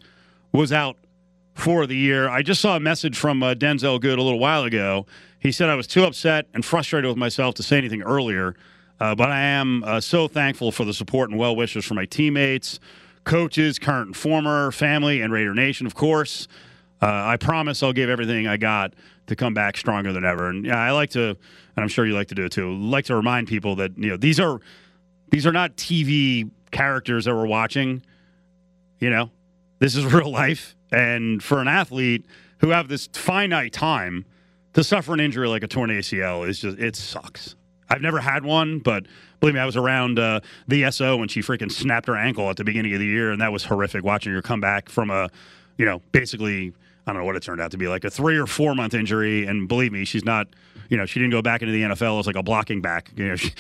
[0.52, 0.98] was out
[1.54, 2.28] for the year.
[2.28, 5.06] I just saw a message from uh, Denzelle Good a little while ago.
[5.38, 8.56] He said I was too upset and frustrated with myself to say anything earlier,
[9.00, 12.06] uh, but I am uh, so thankful for the support and well wishes from my
[12.06, 12.80] teammates,
[13.26, 16.48] coaches, current and former, family, and Raider Nation, of course.
[17.00, 18.94] Uh, I promise I'll give everything I got
[19.28, 20.50] to come back stronger than ever.
[20.50, 21.38] And yeah, I like to,
[21.76, 22.74] and I'm sure you like to do it too.
[22.76, 24.60] Like to remind people that you know these are
[25.30, 28.04] these are not TV characters that we're watching.
[29.00, 29.32] You know,
[29.80, 30.76] this is real life.
[30.92, 32.26] And for an athlete
[32.60, 34.26] who have this finite time
[34.74, 37.56] to suffer an injury like a torn ACL is just it sucks.
[37.90, 39.06] I've never had one, but
[39.42, 42.56] believe me, I was around uh, the SO when she freaking snapped her ankle at
[42.56, 44.04] the beginning of the year, and that was horrific.
[44.04, 45.30] Watching her come back from a,
[45.78, 46.72] you know, basically
[47.08, 48.94] I don't know what it turned out to be like a three or four month
[48.94, 50.48] injury, and believe me, she's not.
[50.90, 53.12] You know, she didn't go back into the NFL as like a blocking back.
[53.16, 53.54] You know, she,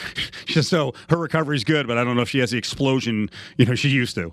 [0.46, 3.66] she, so her recovery's good, but I don't know if she has the explosion you
[3.66, 4.32] know she used to.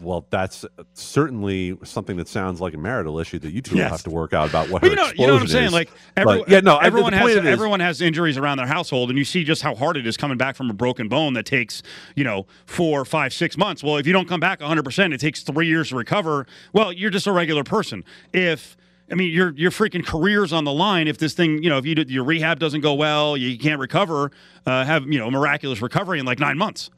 [0.00, 3.84] Well, that's certainly something that sounds like a marital issue that you two Yes.
[3.84, 5.48] will have to work out about what Well, her you know, you know what I'm
[5.48, 5.66] saying?
[5.66, 5.72] is.
[5.72, 8.58] Like, every, But, yeah, no, everyone has point of it is- everyone has injuries around
[8.58, 11.08] their household, and you see just how hard it is coming back from a broken
[11.08, 11.82] bone that takes
[12.16, 13.82] you know four, five, six months.
[13.84, 16.46] Well, if you don't come back 100, percent it takes three years to recover.
[16.72, 18.04] Well, you're just a regular person.
[18.32, 18.76] If
[19.10, 21.06] I mean, your your freaking career's on the line.
[21.08, 24.30] If this thing, you know, if you your rehab doesn't go well, you can't recover.
[24.66, 26.90] Uh, have you know a miraculous recovery in like nine months.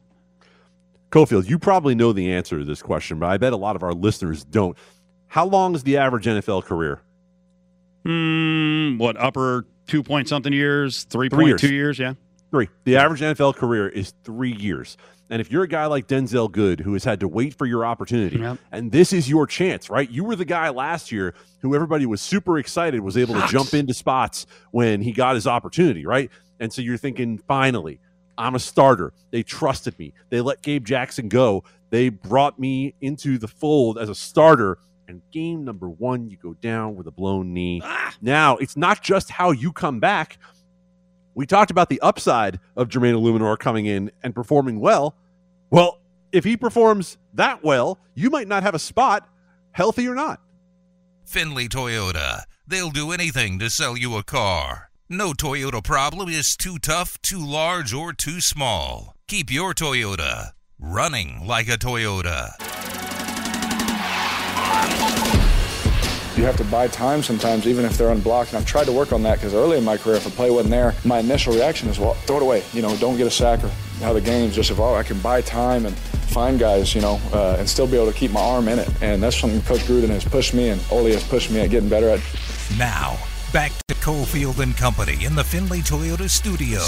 [1.13, 3.83] Cofield, you probably know the answer to this question, but I bet a lot of
[3.83, 4.75] our listeners don't.
[5.27, 7.01] How long is the average NFL career?
[8.03, 11.99] Hmm, what upper two point something years, three point two years.
[11.99, 12.13] years, yeah.
[12.51, 12.67] Three.
[12.83, 14.97] The average NFL career is three years.
[15.29, 17.85] And if you're a guy like Denzelle Good who has had to wait for your
[17.85, 18.57] opportunity, Yep.
[18.71, 20.09] and this is your chance, right?
[20.09, 23.73] You were the guy last year who everybody was super excited was able to jump
[23.73, 26.29] into spots when he got his opportunity, right?
[26.59, 27.99] And so you're thinking, finally,
[28.37, 29.13] I'm a starter.
[29.31, 30.13] They trusted me.
[30.29, 31.63] They let Gabe Jackson go.
[31.89, 34.79] They brought me into the fold as a starter.
[35.07, 37.81] And game number one, you go down with a blown knee.
[37.83, 38.15] Ah.
[38.21, 40.37] Now, it's not just how you come back.
[41.35, 45.15] We talked about the upside of Jermaine Eluemunor coming in and performing well.
[45.69, 45.99] Well,
[46.31, 49.27] if he performs that well, you might not have a spot,
[49.71, 50.41] healthy or not.
[51.25, 52.43] Findlay Toyota.
[52.67, 54.89] They'll do anything to sell you a car.
[55.15, 59.13] No Toyota problem is too tough, too large, or too small.
[59.27, 62.53] Keep your Toyota running like a Toyota.
[66.35, 68.53] You have to buy time sometimes, even if they're unblocked.
[68.53, 70.49] And I've tried to work on that because early in my career, if a play
[70.49, 72.63] wasn't there, my initial reaction is, well, throw it away.
[72.73, 74.99] You know, don't get a sack or how the game's just evolved.
[74.99, 78.17] I can buy time and find guys, you know, uh, and still be able to
[78.17, 78.89] keep my arm in it.
[79.03, 81.87] And that's something Coach Gruden has pushed me and Ole has pushed me at getting
[81.87, 82.19] better at.
[82.79, 83.19] Now,
[83.53, 86.79] back to Cofield and Company in the Findlay Toyota studio.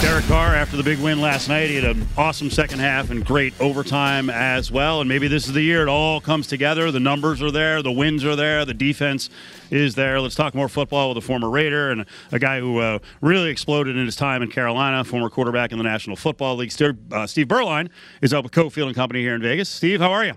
[0.00, 3.26] Derek Carr, after the big win last night, he had an awesome second half and
[3.26, 5.00] great overtime as well.
[5.00, 6.92] And maybe this is the year it all comes together.
[6.92, 9.28] The numbers are there, the wins are there, the defense
[9.72, 10.20] is there.
[10.20, 13.96] Let's talk more football with a former Raider and a guy who uh, really exploded
[13.96, 16.70] in his time in Carolina, former quarterback in the National Football League.
[16.70, 17.90] Steve, uh, Steve Beuerlein
[18.22, 19.68] is up with Cofield and Company here in Vegas.
[19.68, 20.34] Steve, how are you?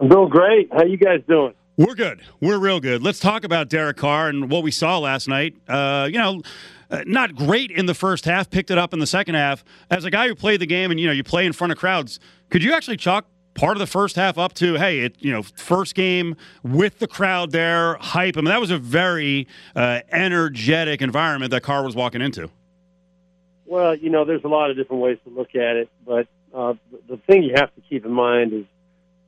[0.00, 0.68] I'm doing great.
[0.72, 1.54] How you guys doing?
[1.78, 2.22] We're good.
[2.40, 3.04] We're real good.
[3.04, 5.54] Let's talk about Derek Carr and what we saw last night.
[5.68, 6.42] Uh, you know,
[6.90, 9.62] uh, not great in the first half, picked it up in the second half.
[9.88, 11.78] As a guy who played the game and, you know, you play in front of
[11.78, 12.18] crowds,
[12.50, 15.42] could you actually chalk part of the first half up to, hey, it, you know,
[15.54, 18.36] first game with the crowd there, hype?
[18.36, 22.50] I mean, that was a very uh, energetic environment that Carr was walking into.
[23.66, 26.74] Well, you know, there's a lot of different ways to look at it, but uh,
[26.90, 28.64] the- the thing you have to keep in mind is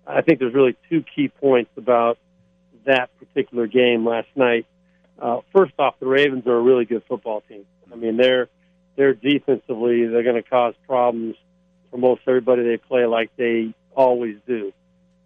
[0.04, 2.18] I think there's really two key points about
[2.86, 4.66] that particular game last night.
[5.20, 7.64] Uh, first off, the Ravens are a really good football team.
[7.92, 8.48] I mean, they're
[8.96, 11.36] they're defensively they're going to cause problems
[11.90, 14.72] for most everybody they play, like they always do.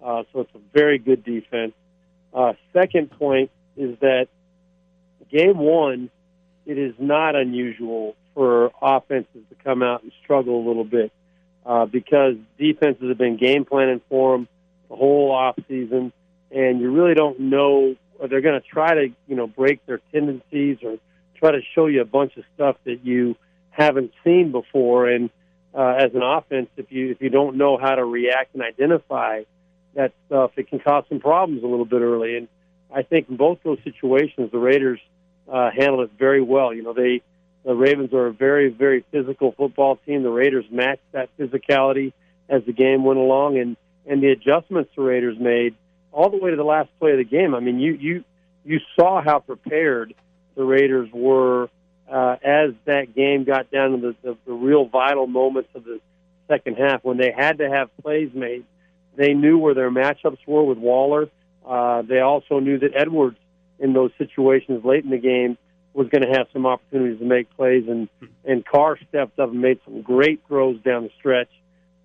[0.05, 1.73] Uh, so it's a very good defense.
[2.33, 4.29] Uh, second point is that
[5.31, 6.11] game one,
[6.67, 11.12] it is not unusual for offenses to come out and struggle a little bit
[11.64, 14.49] uh, because defenses have been game planning for them
[14.88, 16.12] the whole off season,
[16.55, 17.97] and you really don't know
[18.29, 20.97] they're going to try to you know break their tendencies or
[21.37, 23.37] try to show you a bunch of stuff that you
[23.71, 25.09] haven't seen before.
[25.09, 25.31] And
[25.75, 29.43] uh, as an offense, if you if you don't know how to react and identify
[29.95, 32.37] that stuff, it can cause some problems a little bit early.
[32.37, 32.49] And
[32.95, 35.01] I think in both those situations, the Raiders
[35.53, 36.73] uh, handled it very well.
[36.73, 37.23] You know, they
[37.64, 40.23] the Ravens are a very very physical football team.
[40.23, 42.12] The Raiders matched that physicality
[42.49, 45.75] as the game went along, and and the adjustments the Raiders made
[46.14, 47.55] all the way to the last play of the game.
[47.55, 48.24] I mean, you you
[48.64, 50.14] you saw how prepared
[50.55, 51.68] the Raiders were
[52.11, 56.00] uh, as that game got down to the, the, the real vital moments of the
[56.48, 58.64] second half when they had to have plays made.
[59.16, 61.29] They knew where their matchups were with Waller.
[61.66, 63.38] Uh, they also knew that Edwards,
[63.79, 65.57] in those situations late in the game,
[65.94, 68.09] was going to have some opportunities to make plays, and
[68.44, 71.50] and Carr stepped up and made some great throws down the stretch.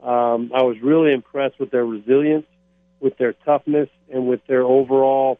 [0.01, 2.45] Um, I was really impressed with their resilience,
[2.99, 5.39] with their toughness, and with their overall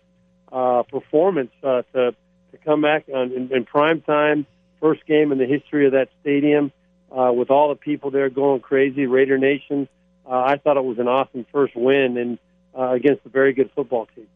[0.52, 2.15] uh, performance uh, to
[2.52, 4.45] to come back on, in, in prime time,
[4.80, 6.72] first game in the history of that stadium,
[7.12, 9.88] uh, with all the people there going crazy, Raider Nation.
[10.26, 12.39] Uh, I thought it was an awesome first win and
[12.78, 14.28] uh, against a very good football team.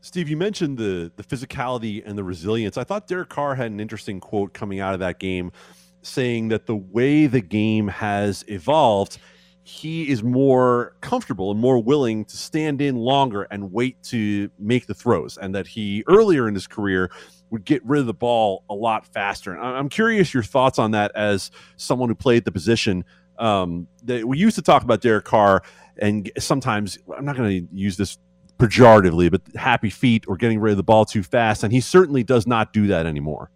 [0.00, 2.76] Steve, you mentioned the the physicality and the resilience.
[2.76, 5.50] I thought Derek Carr had an interesting quote coming out of that game
[6.02, 9.18] saying that the way the game has evolved,
[9.66, 14.86] he is more comfortable and more willing to stand in longer and wait to make
[14.86, 15.36] the throws.
[15.36, 17.10] And that he earlier in his career
[17.50, 19.52] would get rid of the ball a lot faster.
[19.52, 23.04] And I'm curious your thoughts on that as someone who played the position.
[23.40, 25.62] Um, that we used to talk about Derek Carr,
[25.98, 28.18] and sometimes I'm not going to use this
[28.60, 32.22] pejoratively, but happy feet or getting rid of the ball too fast, and he certainly
[32.22, 33.50] does not do that anymore.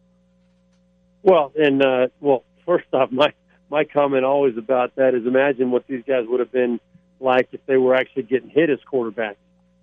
[1.23, 3.33] Well, and uh, well, first off, my
[3.71, 6.81] my comment always about that is imagine what these guys would have been
[7.21, 9.37] like if they were actually getting hit as quarterbacks.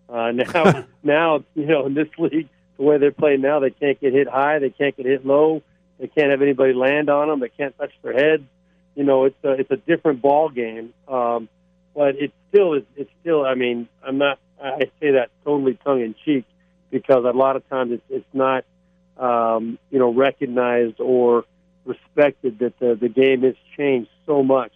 [0.10, 4.00] Uh, now, now you know in this league, the way they're playing now, they can't
[4.00, 5.62] get hit high, they can't get hit low,
[6.00, 8.43] they can't have anybody land on them, they can't touch their heads.
[8.95, 10.93] You know, it's a it's a different ball game.
[11.08, 11.50] Um,
[11.97, 12.84] but it still is.
[12.95, 13.43] It's still.
[13.43, 14.39] I mean, I'm not.
[14.63, 16.45] I say that totally tongue in cheek
[16.91, 18.65] because a lot of times it's it's not
[19.17, 21.45] um, you know recognized or
[21.88, 24.71] respected that the the game has changed so much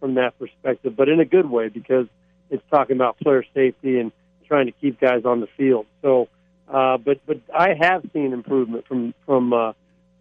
[0.00, 2.06] from that perspective, but in a good way because
[2.50, 4.12] it's talking about player safety and
[4.46, 5.86] trying to keep guys on the field.
[6.02, 6.28] So,
[6.68, 9.72] uh, but but I have seen improvement from from uh,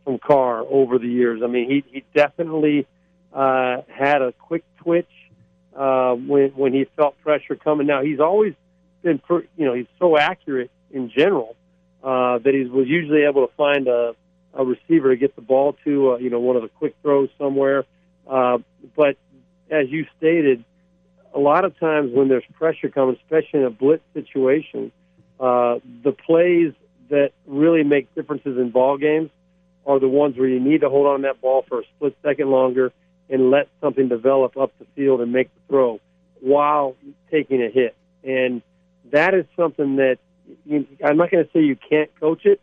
[0.04, 1.42] from Carr over the years.
[1.44, 2.88] I mean, he he definitely
[3.34, 5.10] uh, had a quick twitch
[5.76, 7.88] uh, when when he felt pressure coming.
[7.88, 8.54] Now he's always
[9.02, 11.56] been, per, you know, he's so accurate in general
[12.04, 14.16] uh, that he was usually able to find a,
[14.54, 17.30] a receiver to get the ball to, uh, you know, one of the quick throws
[17.38, 17.86] somewhere.
[18.28, 18.60] Uh,
[18.96, 19.18] but
[19.70, 20.64] as you stated,
[21.34, 24.92] a lot of times when there's pressure coming, especially in a blitz situation,
[25.40, 26.74] uh, the plays
[27.10, 29.30] that really make differences in ball games
[29.86, 32.50] are the ones where you need to hold on that ball for a split second
[32.50, 32.92] longer
[33.30, 36.00] and let something develop up the field and make the throw
[36.42, 36.96] while
[37.32, 37.96] taking a hit.
[38.24, 38.62] And
[39.12, 40.20] that is something that
[40.66, 42.60] you, I'm not going to say you can't coach it,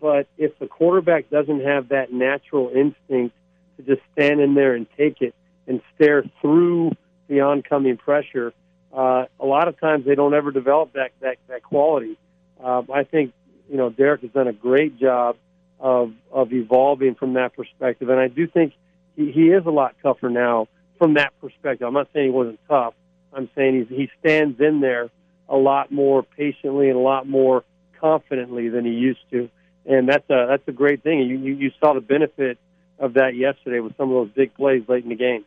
[0.00, 3.34] but if the quarterback doesn't have that natural instinct
[3.76, 5.34] to just stand in there and take it
[5.66, 6.92] and stare through
[7.28, 8.52] the oncoming pressure,
[8.92, 12.16] uh, a lot of times they don't ever develop that that, that quality.
[12.62, 13.32] Uh, I think
[13.70, 15.36] you know Derek has done a great job
[15.80, 18.72] of of evolving from that perspective, and I do think
[19.16, 21.86] he, he is a lot tougher now from that perspective.
[21.86, 22.94] I'm not saying he wasn't tough.
[23.32, 25.10] I'm saying he's, he stands in there
[25.48, 27.64] a lot more patiently and a lot more
[28.00, 29.48] confidently than he used to,
[29.88, 31.20] and that's a that's a great thing.
[31.20, 32.58] You you, you saw the benefit
[32.98, 35.44] of that yesterday with some of those big plays late in the game.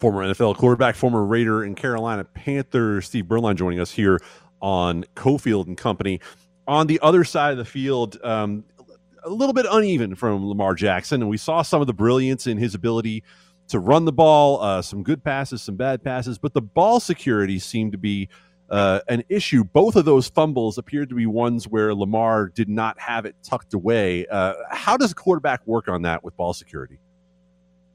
[0.00, 4.20] Former NFL quarterback, former Raider and Carolina Panther Steve Beuerlein joining us here
[4.60, 6.20] on Cofield and Company.
[6.66, 8.64] On the other side of the field, um,
[9.22, 12.58] a little bit uneven from Lamar Jackson, and we saw some of the brilliance in
[12.58, 13.22] his ability
[13.68, 17.58] to run the ball, uh, some good passes, some bad passes, but the ball security
[17.58, 18.28] seemed to be
[18.70, 19.64] uh, an issue.
[19.64, 23.74] Both of those fumbles appeared to be ones where Lamar did not have it tucked
[23.74, 24.26] away.
[24.26, 26.98] Uh, how does a quarterback work on that with ball security?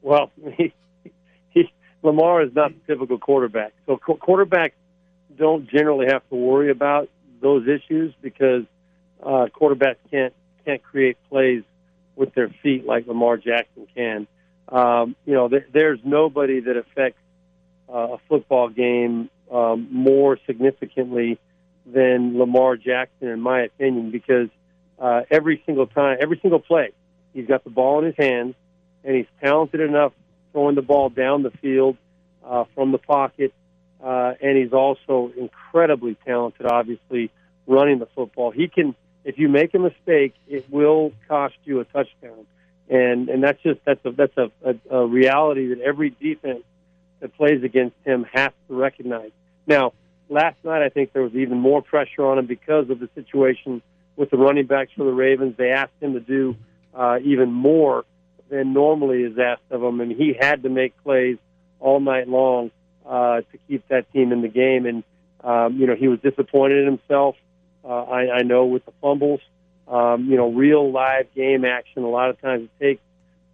[0.02, 0.72] Well, he,
[1.50, 3.72] he, Lamar is not the typical quarterback.
[3.86, 4.72] So qu- quarterbacks
[5.36, 7.08] don't generally have to worry about
[7.40, 8.64] those issues because
[9.22, 11.62] uh, quarterbacks can't can't create plays
[12.16, 14.26] with their feet like Lamar Jackson can.
[14.68, 17.20] Um, you know, th- there's nobody that affects
[17.88, 21.38] uh, a football game um, more significantly
[21.86, 24.48] than Lamar Jackson, in my opinion, because
[24.98, 26.90] uh, every single time, every single play,
[27.32, 28.54] he's got the ball in his hands,
[29.04, 30.12] and he's talented enough
[30.52, 31.96] throwing the ball down the field
[32.44, 33.52] uh, from the pocket,
[34.02, 37.30] uh, and he's also incredibly talented, obviously,
[37.66, 38.50] running the football.
[38.50, 42.46] He can if you make a mistake, it will cost you a touchdown,
[42.88, 46.64] and and that's just that's a that's a, a, a reality that every defense
[47.20, 49.30] that plays against him has to recognize.
[49.66, 49.92] Now,
[50.28, 53.82] last night I think there was even more pressure on him because of the situation
[54.16, 55.56] with the running backs for the Ravens.
[55.56, 56.56] They asked him to do
[56.94, 58.04] uh, even more
[58.48, 61.38] than normally is asked of him, and he had to make plays
[61.78, 62.70] all night long
[63.06, 64.86] uh, to keep that team in the game.
[64.86, 65.04] And
[65.42, 67.36] um, you know he was disappointed in himself.
[67.84, 69.40] Uh, I, I know with the fumbles,
[69.88, 72.02] um, you know, real live game action.
[72.04, 73.02] A lot of times it takes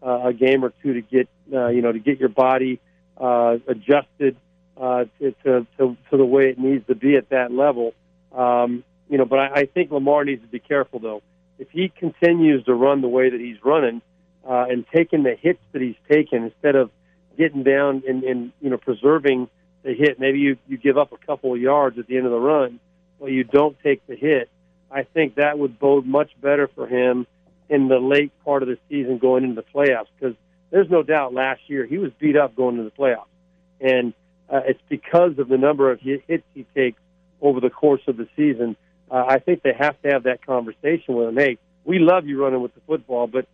[0.02, 2.80] uh, a game or two to get, uh, you know, to get your body
[3.16, 4.36] uh, adjusted
[4.80, 7.94] uh, to, to, to, the way it needs to be at that level.
[8.34, 11.22] Um, you know, but I, I think Lamar needs to be careful though.
[11.58, 14.02] If he continues to run the way that he's running
[14.46, 16.90] uh, and taking the hits that he's taken instead of
[17.38, 19.48] getting down and, and you know preserving
[19.82, 22.32] the hit, maybe you you give up a couple of yards at the end of
[22.32, 22.78] the run
[23.18, 24.48] well, you don't take the hit,
[24.90, 27.26] I think that would bode much better for him
[27.68, 30.36] in the late part of the season going into the playoffs because
[30.70, 33.26] there's no doubt last year he was beat up going into the playoffs.
[33.80, 34.14] And
[34.48, 37.00] uh, it's because of the number of hits he takes
[37.40, 38.76] over the course of the season.
[39.10, 41.36] Uh, I think they have to have that conversation with him.
[41.36, 43.46] Hey, we love you running with the football, but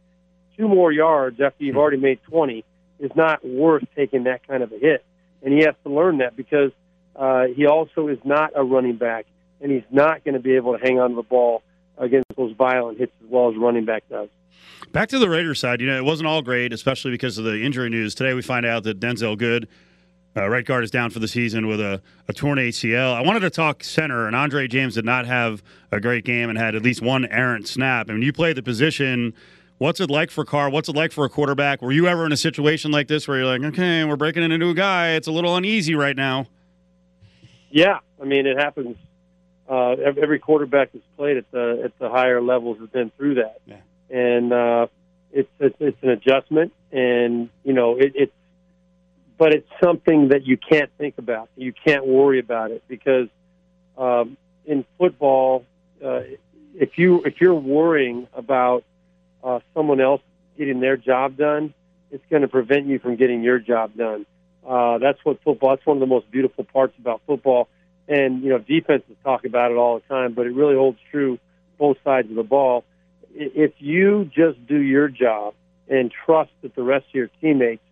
[0.57, 2.65] two more yards after you've already made 20
[3.01, 5.05] is not worth taking that kind of a hit.
[5.43, 6.71] And he has to learn that because
[7.17, 9.27] uh, he also is not a running back
[9.61, 11.63] and he's not going to be able to hang on to the ball
[11.99, 14.29] against those violent hits as well as running back does.
[14.93, 17.63] Back to the Raiders side, you know, it wasn't all great, especially because of the
[17.63, 18.15] injury news.
[18.15, 19.69] Today we find out that Denzelle Good,
[20.37, 23.15] uh, right guard, is down for the season with a, a torn ACL.
[23.15, 26.59] I wanted to talk center, and Andre James did not have a great game and
[26.59, 28.09] had at least one errant snap.
[28.09, 29.35] I mean, you play the position.
[29.79, 30.71] What's it like for Carr?
[30.71, 31.83] What's it like for a quarterback?
[31.83, 34.69] Were you ever in a situation like this where you're like, okay, we're breaking into
[34.69, 35.13] a guy.
[35.13, 36.47] It's a little uneasy right now.
[37.71, 38.97] Yeah, I mean, it happens.
[39.69, 43.61] Uh, every quarterback that's played at the at the higher levels has been through that.
[43.65, 43.77] Yeah
[44.13, 44.87] and uh,
[45.33, 48.33] it's, it's it's an adjustment, and you know it, it's
[49.43, 51.49] but it's something that you can't think about.
[51.57, 53.27] You can't worry about it because
[53.99, 55.65] um, in football,
[56.01, 56.21] uh,
[56.77, 58.85] if you if you're worrying about
[59.43, 60.23] uh, someone else
[60.57, 61.75] getting their job done,
[62.13, 64.27] it's going to prevent you from getting your job done.
[64.65, 65.71] Uh, that's what football.
[65.71, 67.67] That's one of the most beautiful parts about football.
[68.07, 71.41] And you know, defenses talk about it all the time, but it really holds true
[71.79, 72.85] both sides of the ball
[73.35, 75.55] if you just do your job
[75.89, 77.83] and trust that the rest of your teammates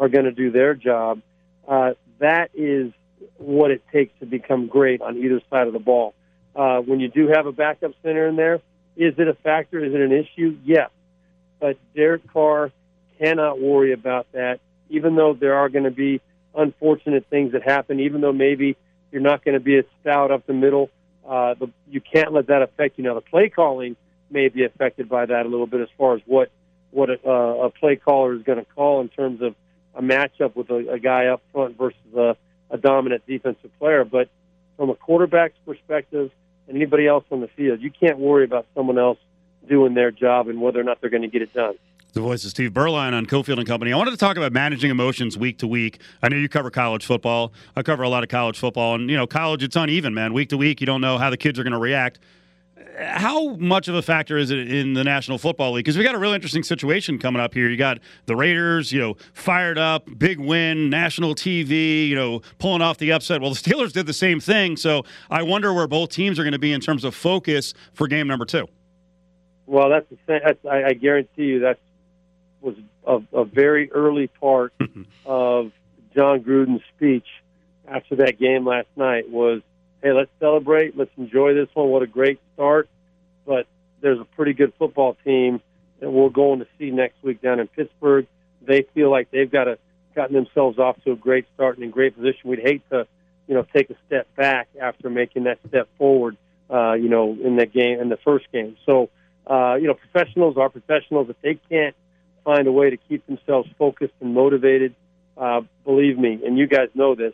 [0.00, 1.20] are going to do their job,
[1.68, 2.92] uh, that is
[3.36, 6.14] what it takes to become great on either side of the ball.
[6.56, 8.56] Uh, when you do have a backup center in there,
[8.96, 9.84] is it a factor?
[9.84, 10.58] Is it an issue?
[10.64, 10.90] Yes.
[11.60, 12.72] But Derek Carr
[13.20, 16.20] cannot worry about that, even though there are going to be
[16.56, 18.76] unfortunate things that happen, even though maybe
[19.12, 20.90] you're not going to be as stout up the middle.
[21.24, 23.04] Uh, the, you can't let that affect you.
[23.04, 23.94] Now, the play calling–
[24.30, 26.50] may be affected by that a little bit as far as what
[26.92, 29.54] what a, uh, a play caller is going to call in terms of
[29.94, 32.36] a matchup with a, a guy up front versus a,
[32.70, 34.04] a dominant defensive player.
[34.04, 34.28] But
[34.76, 36.30] from a quarterback's perspective
[36.68, 39.18] and anybody else on the field, you can't worry about someone else
[39.68, 41.74] doing their job and whether or not they're going to get it done.
[42.12, 43.92] The voice of Steve Beuerlein on Cofield and Company.
[43.92, 46.00] I wanted to talk about managing emotions week to week.
[46.22, 47.52] I know you cover college football.
[47.76, 50.32] I cover a lot of college football, and you know, college it's uneven, man.
[50.32, 52.18] Week to week, you don't know how the kids are going to react
[52.98, 55.84] how much of a factor is it in the National Football League?
[55.84, 57.68] Because we got a really interesting situation coming up here.
[57.68, 62.82] You got the Raiders, you know, fired up, big win, national TV, you know, pulling
[62.82, 63.40] off the upset.
[63.40, 64.76] Well, the Steelers did the same thing.
[64.76, 68.06] So I wonder where both teams are going to be in terms of focus for
[68.06, 68.66] game number two.
[69.66, 70.40] Well, that's the same.
[70.44, 71.78] That's, I, I guarantee you that
[72.60, 72.76] was
[73.06, 74.72] a, a very early part
[75.24, 75.72] of
[76.14, 77.26] Jon Gruden's speech
[77.86, 79.62] after that game last night was
[80.02, 81.88] hey, let's celebrate, let's enjoy this one.
[81.88, 82.88] What a great start!
[83.46, 83.66] But
[84.00, 85.60] there's a pretty good football team
[86.00, 88.26] that we're going to see next week down in Pittsburgh.
[88.62, 89.78] They feel like they've got a
[90.14, 92.50] gotten themselves off to a great start and in great position.
[92.50, 93.06] We'd hate to,
[93.46, 96.36] you know, take a step back after making that step forward.
[96.70, 98.76] Uh, you know, in the game in the first game.
[98.86, 99.10] So,
[99.44, 101.28] uh, you know, professionals are professionals.
[101.28, 101.96] If they can't
[102.44, 104.94] find a way to keep themselves focused and motivated,
[105.36, 107.32] uh, believe me, and you guys know this,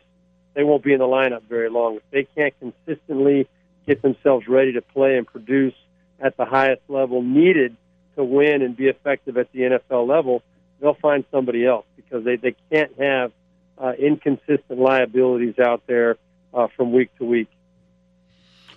[0.57, 1.97] they won't be in the lineup very long.
[1.97, 3.47] If they can't consistently
[3.87, 5.75] get themselves ready to play and produce
[6.19, 7.77] at the highest level needed
[8.17, 10.43] to win and be effective at the NFL level,
[10.81, 13.33] they'll find somebody else because they, they can't have
[13.79, 16.17] uh, inconsistent liabilities out there
[16.55, 17.49] uh, from week to week.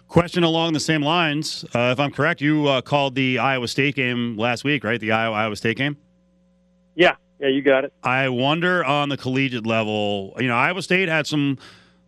[0.10, 1.64] Question along the same lines.
[1.74, 5.00] Uh, if I'm correct, you uh, called the Iowa State game last week, right?
[5.00, 5.96] The Iowa Iowa State game.
[6.96, 7.94] Yeah, yeah, you got it.
[8.04, 11.58] I wonder on the collegiate level, you know, Iowa State had some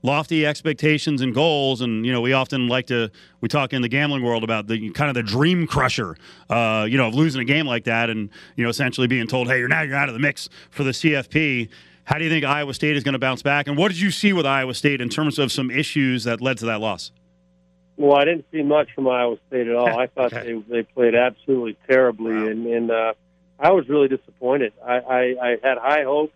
[0.04, 3.10] lofty expectations and goals and you know we often like to
[3.40, 6.18] we talk in the gambling world about the kind of the dream crusher
[6.50, 9.48] uh, you know of losing a game like that and you know essentially being told
[9.48, 11.70] hey you're now you're out of the mix for the cfp
[12.06, 14.10] how do you think iowa state is going to bounce back and what did you
[14.10, 17.12] see with iowa state in terms of some issues that led to that loss
[17.98, 20.54] well i didn't see much from iowa state at all i thought okay.
[20.54, 22.48] they, they played absolutely terribly wow.
[22.48, 23.14] and, and uh,
[23.62, 24.74] I was really disappointed.
[24.84, 26.34] I, I, I had high hopes.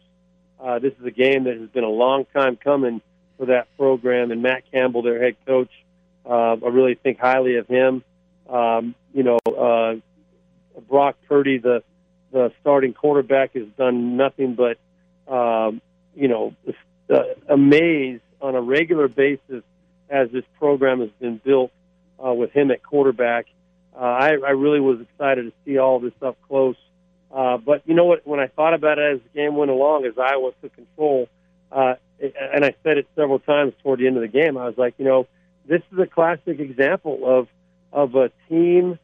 [0.63, 3.01] Uh, this is a game that has been a long time coming
[3.37, 5.71] for that program, and Matt Campbell, their head coach,
[6.25, 8.03] uh, I really think highly of him.
[8.47, 9.95] Um, you know, uh,
[10.87, 11.83] Brock Purdy, the
[12.31, 14.77] the starting quarterback, has done nothing but
[15.31, 15.81] um,
[16.15, 16.55] you know
[17.09, 19.63] uh, amaze on a regular basis
[20.09, 21.71] as this program has been built
[22.23, 23.47] uh, with him at quarterback.
[23.95, 26.75] Uh, I, I really was excited to see all this up close
[27.35, 28.25] uh, but you know what?
[28.25, 31.27] When I thought about it as the game went along, as Iowa took control,
[31.69, 34.77] uh, and I said it several times toward the end of the game, I was
[34.77, 35.27] like, you know,
[35.67, 37.47] this is a classic example of
[37.91, 38.97] of a team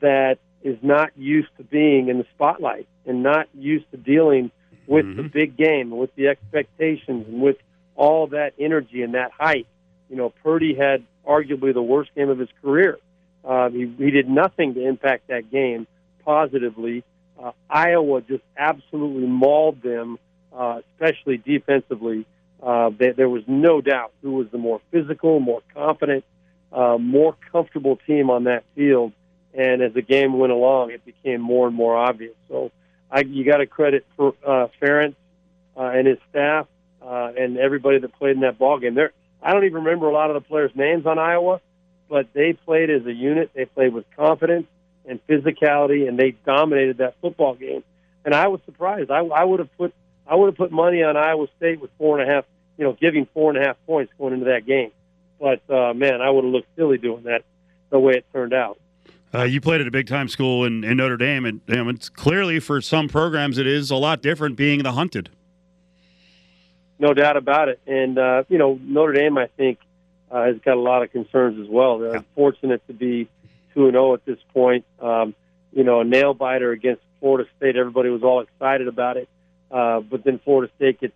[0.00, 4.50] that is not used to being in the spotlight and not used to dealing
[4.88, 5.22] with mm-hmm.
[5.22, 7.58] the big game, with the expectations, and with
[7.94, 9.66] all that energy and that hype.
[10.10, 12.98] You know, Purdy had arguably the worst game of his career.
[13.44, 15.86] Uh, he, he did nothing to impact that game
[16.24, 17.04] positively
[17.42, 20.18] uh, Iowa just absolutely mauled them,
[20.52, 22.26] uh, especially defensively.
[22.62, 26.24] Uh, they, there was no doubt who was the more physical, more confident,
[26.72, 29.12] uh, more comfortable team on that field.
[29.54, 32.34] And as the game went along, it became more and more obvious.
[32.48, 32.70] So
[33.10, 35.14] I, you got to credit for uh, Ferentz
[35.76, 36.66] uh, and his staff
[37.00, 38.94] uh, and everybody that played in that ball game.
[38.94, 39.12] There,
[39.42, 41.60] I don't even remember a lot of the players' names on Iowa,
[42.08, 43.50] but they played as a unit.
[43.54, 44.66] They played with confidence
[45.08, 47.82] and physicality, and they dominated that football game.
[48.24, 49.10] And I was surprised.
[49.10, 49.94] I, I would have put
[50.26, 52.44] I would have put money on Iowa State with four and a half,
[52.76, 54.90] you know, giving four and a half points going into that game.
[55.40, 57.42] But uh, man, I would have looked silly doing that
[57.90, 58.78] the way it turned out.
[59.34, 62.08] Uh, you played at a big time school in, in Notre Dame, and you it's
[62.08, 65.30] clearly for some programs it is a lot different being the hunted.
[66.98, 67.80] No doubt about it.
[67.86, 69.78] And uh, you know, Notre Dame, I think,
[70.30, 71.98] uh, has got a lot of concerns as well.
[71.98, 72.22] They're Yeah.
[72.34, 73.28] fortunate to be
[73.78, 74.84] two and zero at this point.
[75.00, 75.34] Um,
[75.72, 77.76] you know, a nail biter against Florida State.
[77.76, 79.28] Everybody was all excited about it,
[79.70, 81.14] uh, but then Florida State gets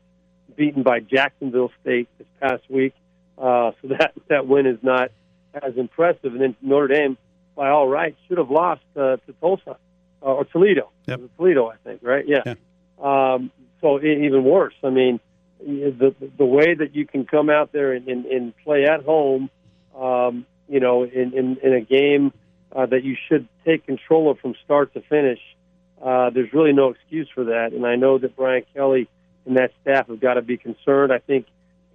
[0.57, 2.95] beaten by Jacksonville State this past week.
[3.37, 5.11] Uh, so that that win is not
[5.55, 6.33] as impressive.
[6.33, 7.19] And then Notre Dame,
[7.57, 9.77] by all rights, should have lost uh, to Tulsa
[10.23, 10.91] uh, or Toledo.
[11.09, 11.21] Yep.
[11.37, 12.25] Toledo, I think, right?
[12.27, 12.55] Yeah.
[13.03, 13.51] Um,
[13.81, 14.75] so even worse.
[14.85, 15.19] I mean,
[15.59, 19.51] the the way that you can come out there and, and, and play at home,
[19.99, 22.33] um, you know, in, in, in a game
[22.75, 25.41] uh, that you should take control of from start to finish,
[26.03, 27.73] uh, there's really no excuse for that.
[27.73, 29.09] And I know that Brian Kelly
[29.47, 31.12] and that staff have got to be concerned.
[31.12, 31.47] I think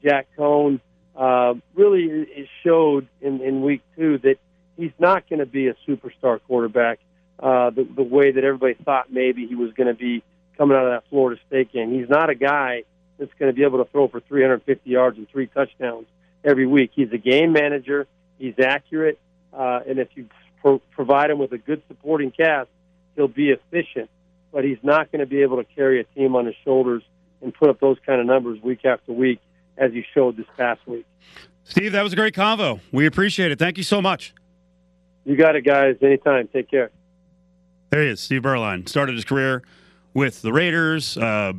[0.03, 0.79] Jack Coan
[1.15, 4.37] uh, really showed in, in week two that
[4.77, 6.99] he's not going to be a superstar quarterback
[7.39, 10.23] uh, the, the way that everybody thought maybe he was going to be
[10.57, 11.91] coming out of that Florida State game.
[11.91, 12.83] He's not a guy
[13.17, 16.07] that's going to be able to throw for 350 yards and three touchdowns
[16.43, 16.91] every week.
[16.93, 18.07] He's a game manager.
[18.39, 19.19] He's accurate,
[19.53, 20.27] uh, and if you
[20.67, 22.69] pro- provide him with a good supporting cast,
[23.15, 24.09] he'll be efficient.
[24.51, 27.03] But he's not going to be able to carry a team on his shoulders
[27.41, 29.39] and put up those kind of numbers week after week
[29.77, 31.05] as he showed this past week.
[31.63, 32.79] Steve, that was a great convo.
[32.91, 33.59] We appreciate it.
[33.59, 34.33] Thank you so much.
[35.25, 35.97] You got it, guys.
[36.01, 36.47] Anytime.
[36.47, 36.89] Take care.
[37.89, 38.87] There he is, Steve Beuerlein.
[38.87, 39.63] Started his career
[40.13, 41.17] with the Raiders.
[41.17, 41.53] Uh,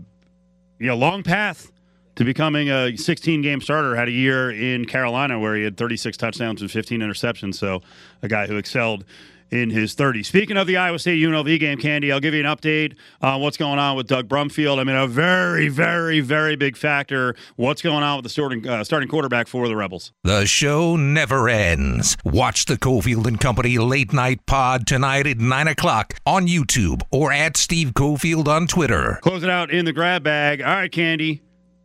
[0.79, 1.71] you know, long path
[2.19, 3.95] to becoming a 16 game starter.
[3.95, 7.55] Had a year in Carolina where he had 36 touchdowns and 15 interceptions.
[7.55, 7.81] So,
[8.23, 9.05] a guy who excelled
[9.53, 10.27] in his 30s.
[10.27, 13.57] Speaking of the Iowa State UNLV game, Candee, I'll give you an update on what's
[13.57, 14.79] going on with Doug Brumfield.
[14.79, 17.37] I mean, a very, very, very big factor.
[17.55, 20.12] What's going on with the starting uh, starting quarterback for the Rebels?
[20.25, 22.16] The show never ends.
[22.25, 27.31] Watch the Cofield and Company late night pod tonight at 9 o'clock on YouTube or
[27.31, 29.21] at Steve Cofield on Twitter.
[29.23, 30.61] Close it out in the grab bag.
[30.61, 31.43] All right, Candee.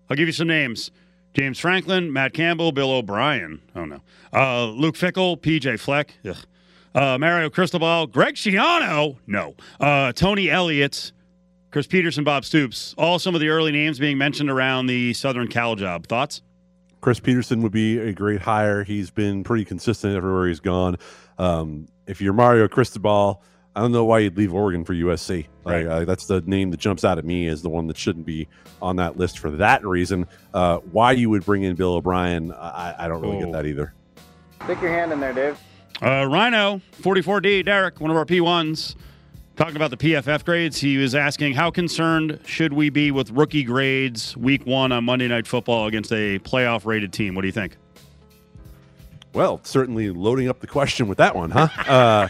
[0.10, 0.92] I'll give you some names.
[1.34, 3.62] James Franklin, Matt Campbell, Bill O'Brien.
[3.76, 4.02] Oh, no.
[4.32, 6.14] Uh, Luke Fickell, PJ Fleck.
[6.94, 9.18] Uh, Mario Cristobal, Greg Schiano.
[9.26, 9.56] No.
[9.80, 11.12] Uh, Tony Elliott,
[11.72, 12.94] Chris Petersen, Bob Stoops.
[13.00, 16.06] All some of the early names being mentioned around the Southern Cal job.
[16.06, 16.44] Thoughts?
[17.02, 18.84] Chris Petersen would be a great hire.
[18.84, 20.98] He's been pretty consistent everywhere he's gone.
[21.40, 23.42] Um, if you're Mario Cristobal,
[23.76, 25.48] I don't know why you'd leave Oregon for USC.
[25.64, 28.26] Like, uh, that's the name that jumps out at me as the one that shouldn't
[28.26, 28.48] be
[28.82, 30.28] on that list for that reason.
[30.54, 33.46] Uh, why you would bring in Bill O'Brien, I, I don't really Oh.
[33.46, 33.94] get that either.
[34.66, 35.58] Stick your hand in there, Dave.
[36.02, 38.96] Uh, Rhino, 44D, Derek, one of our P1s,
[39.56, 40.80] talking about the PFF grades.
[40.80, 45.28] He was asking, how concerned should we be with rookie grades week one on Monday
[45.28, 47.34] Night Football against a playoff rated team?
[47.36, 47.78] What do you think?
[49.34, 51.68] Well, certainly loading up the question with that one, huh?
[51.88, 52.28] uh,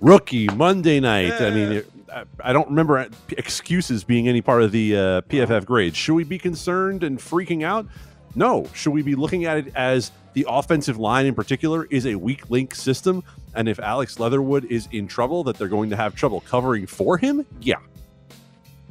[0.00, 1.32] rookie Monday night.
[1.32, 5.96] I mean, I, I don't remember excuses being any part of the uh, PFF grades.
[5.96, 7.86] Should we be concerned and freaking out?
[8.34, 8.68] No.
[8.72, 12.48] Should we be looking at it as the offensive line in particular is a weak
[12.50, 13.24] link system?
[13.54, 17.18] And if Alex Leatherwood is in trouble, that they're going to have trouble covering for
[17.18, 17.44] him?
[17.60, 17.76] Yeah.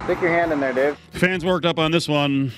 [0.03, 0.97] Stick your hand in there, Dave.
[1.11, 2.51] Fans worked up on this one.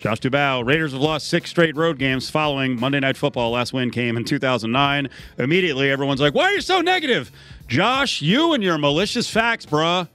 [0.00, 3.50] Josh Dubow, Raiders have lost six straight road games following Monday Night Football.
[3.50, 5.10] Last win came in 2009.
[5.36, 7.30] Immediately, everyone's like, why are you so negative?
[7.68, 10.08] Josh, you and your malicious facts, bruh.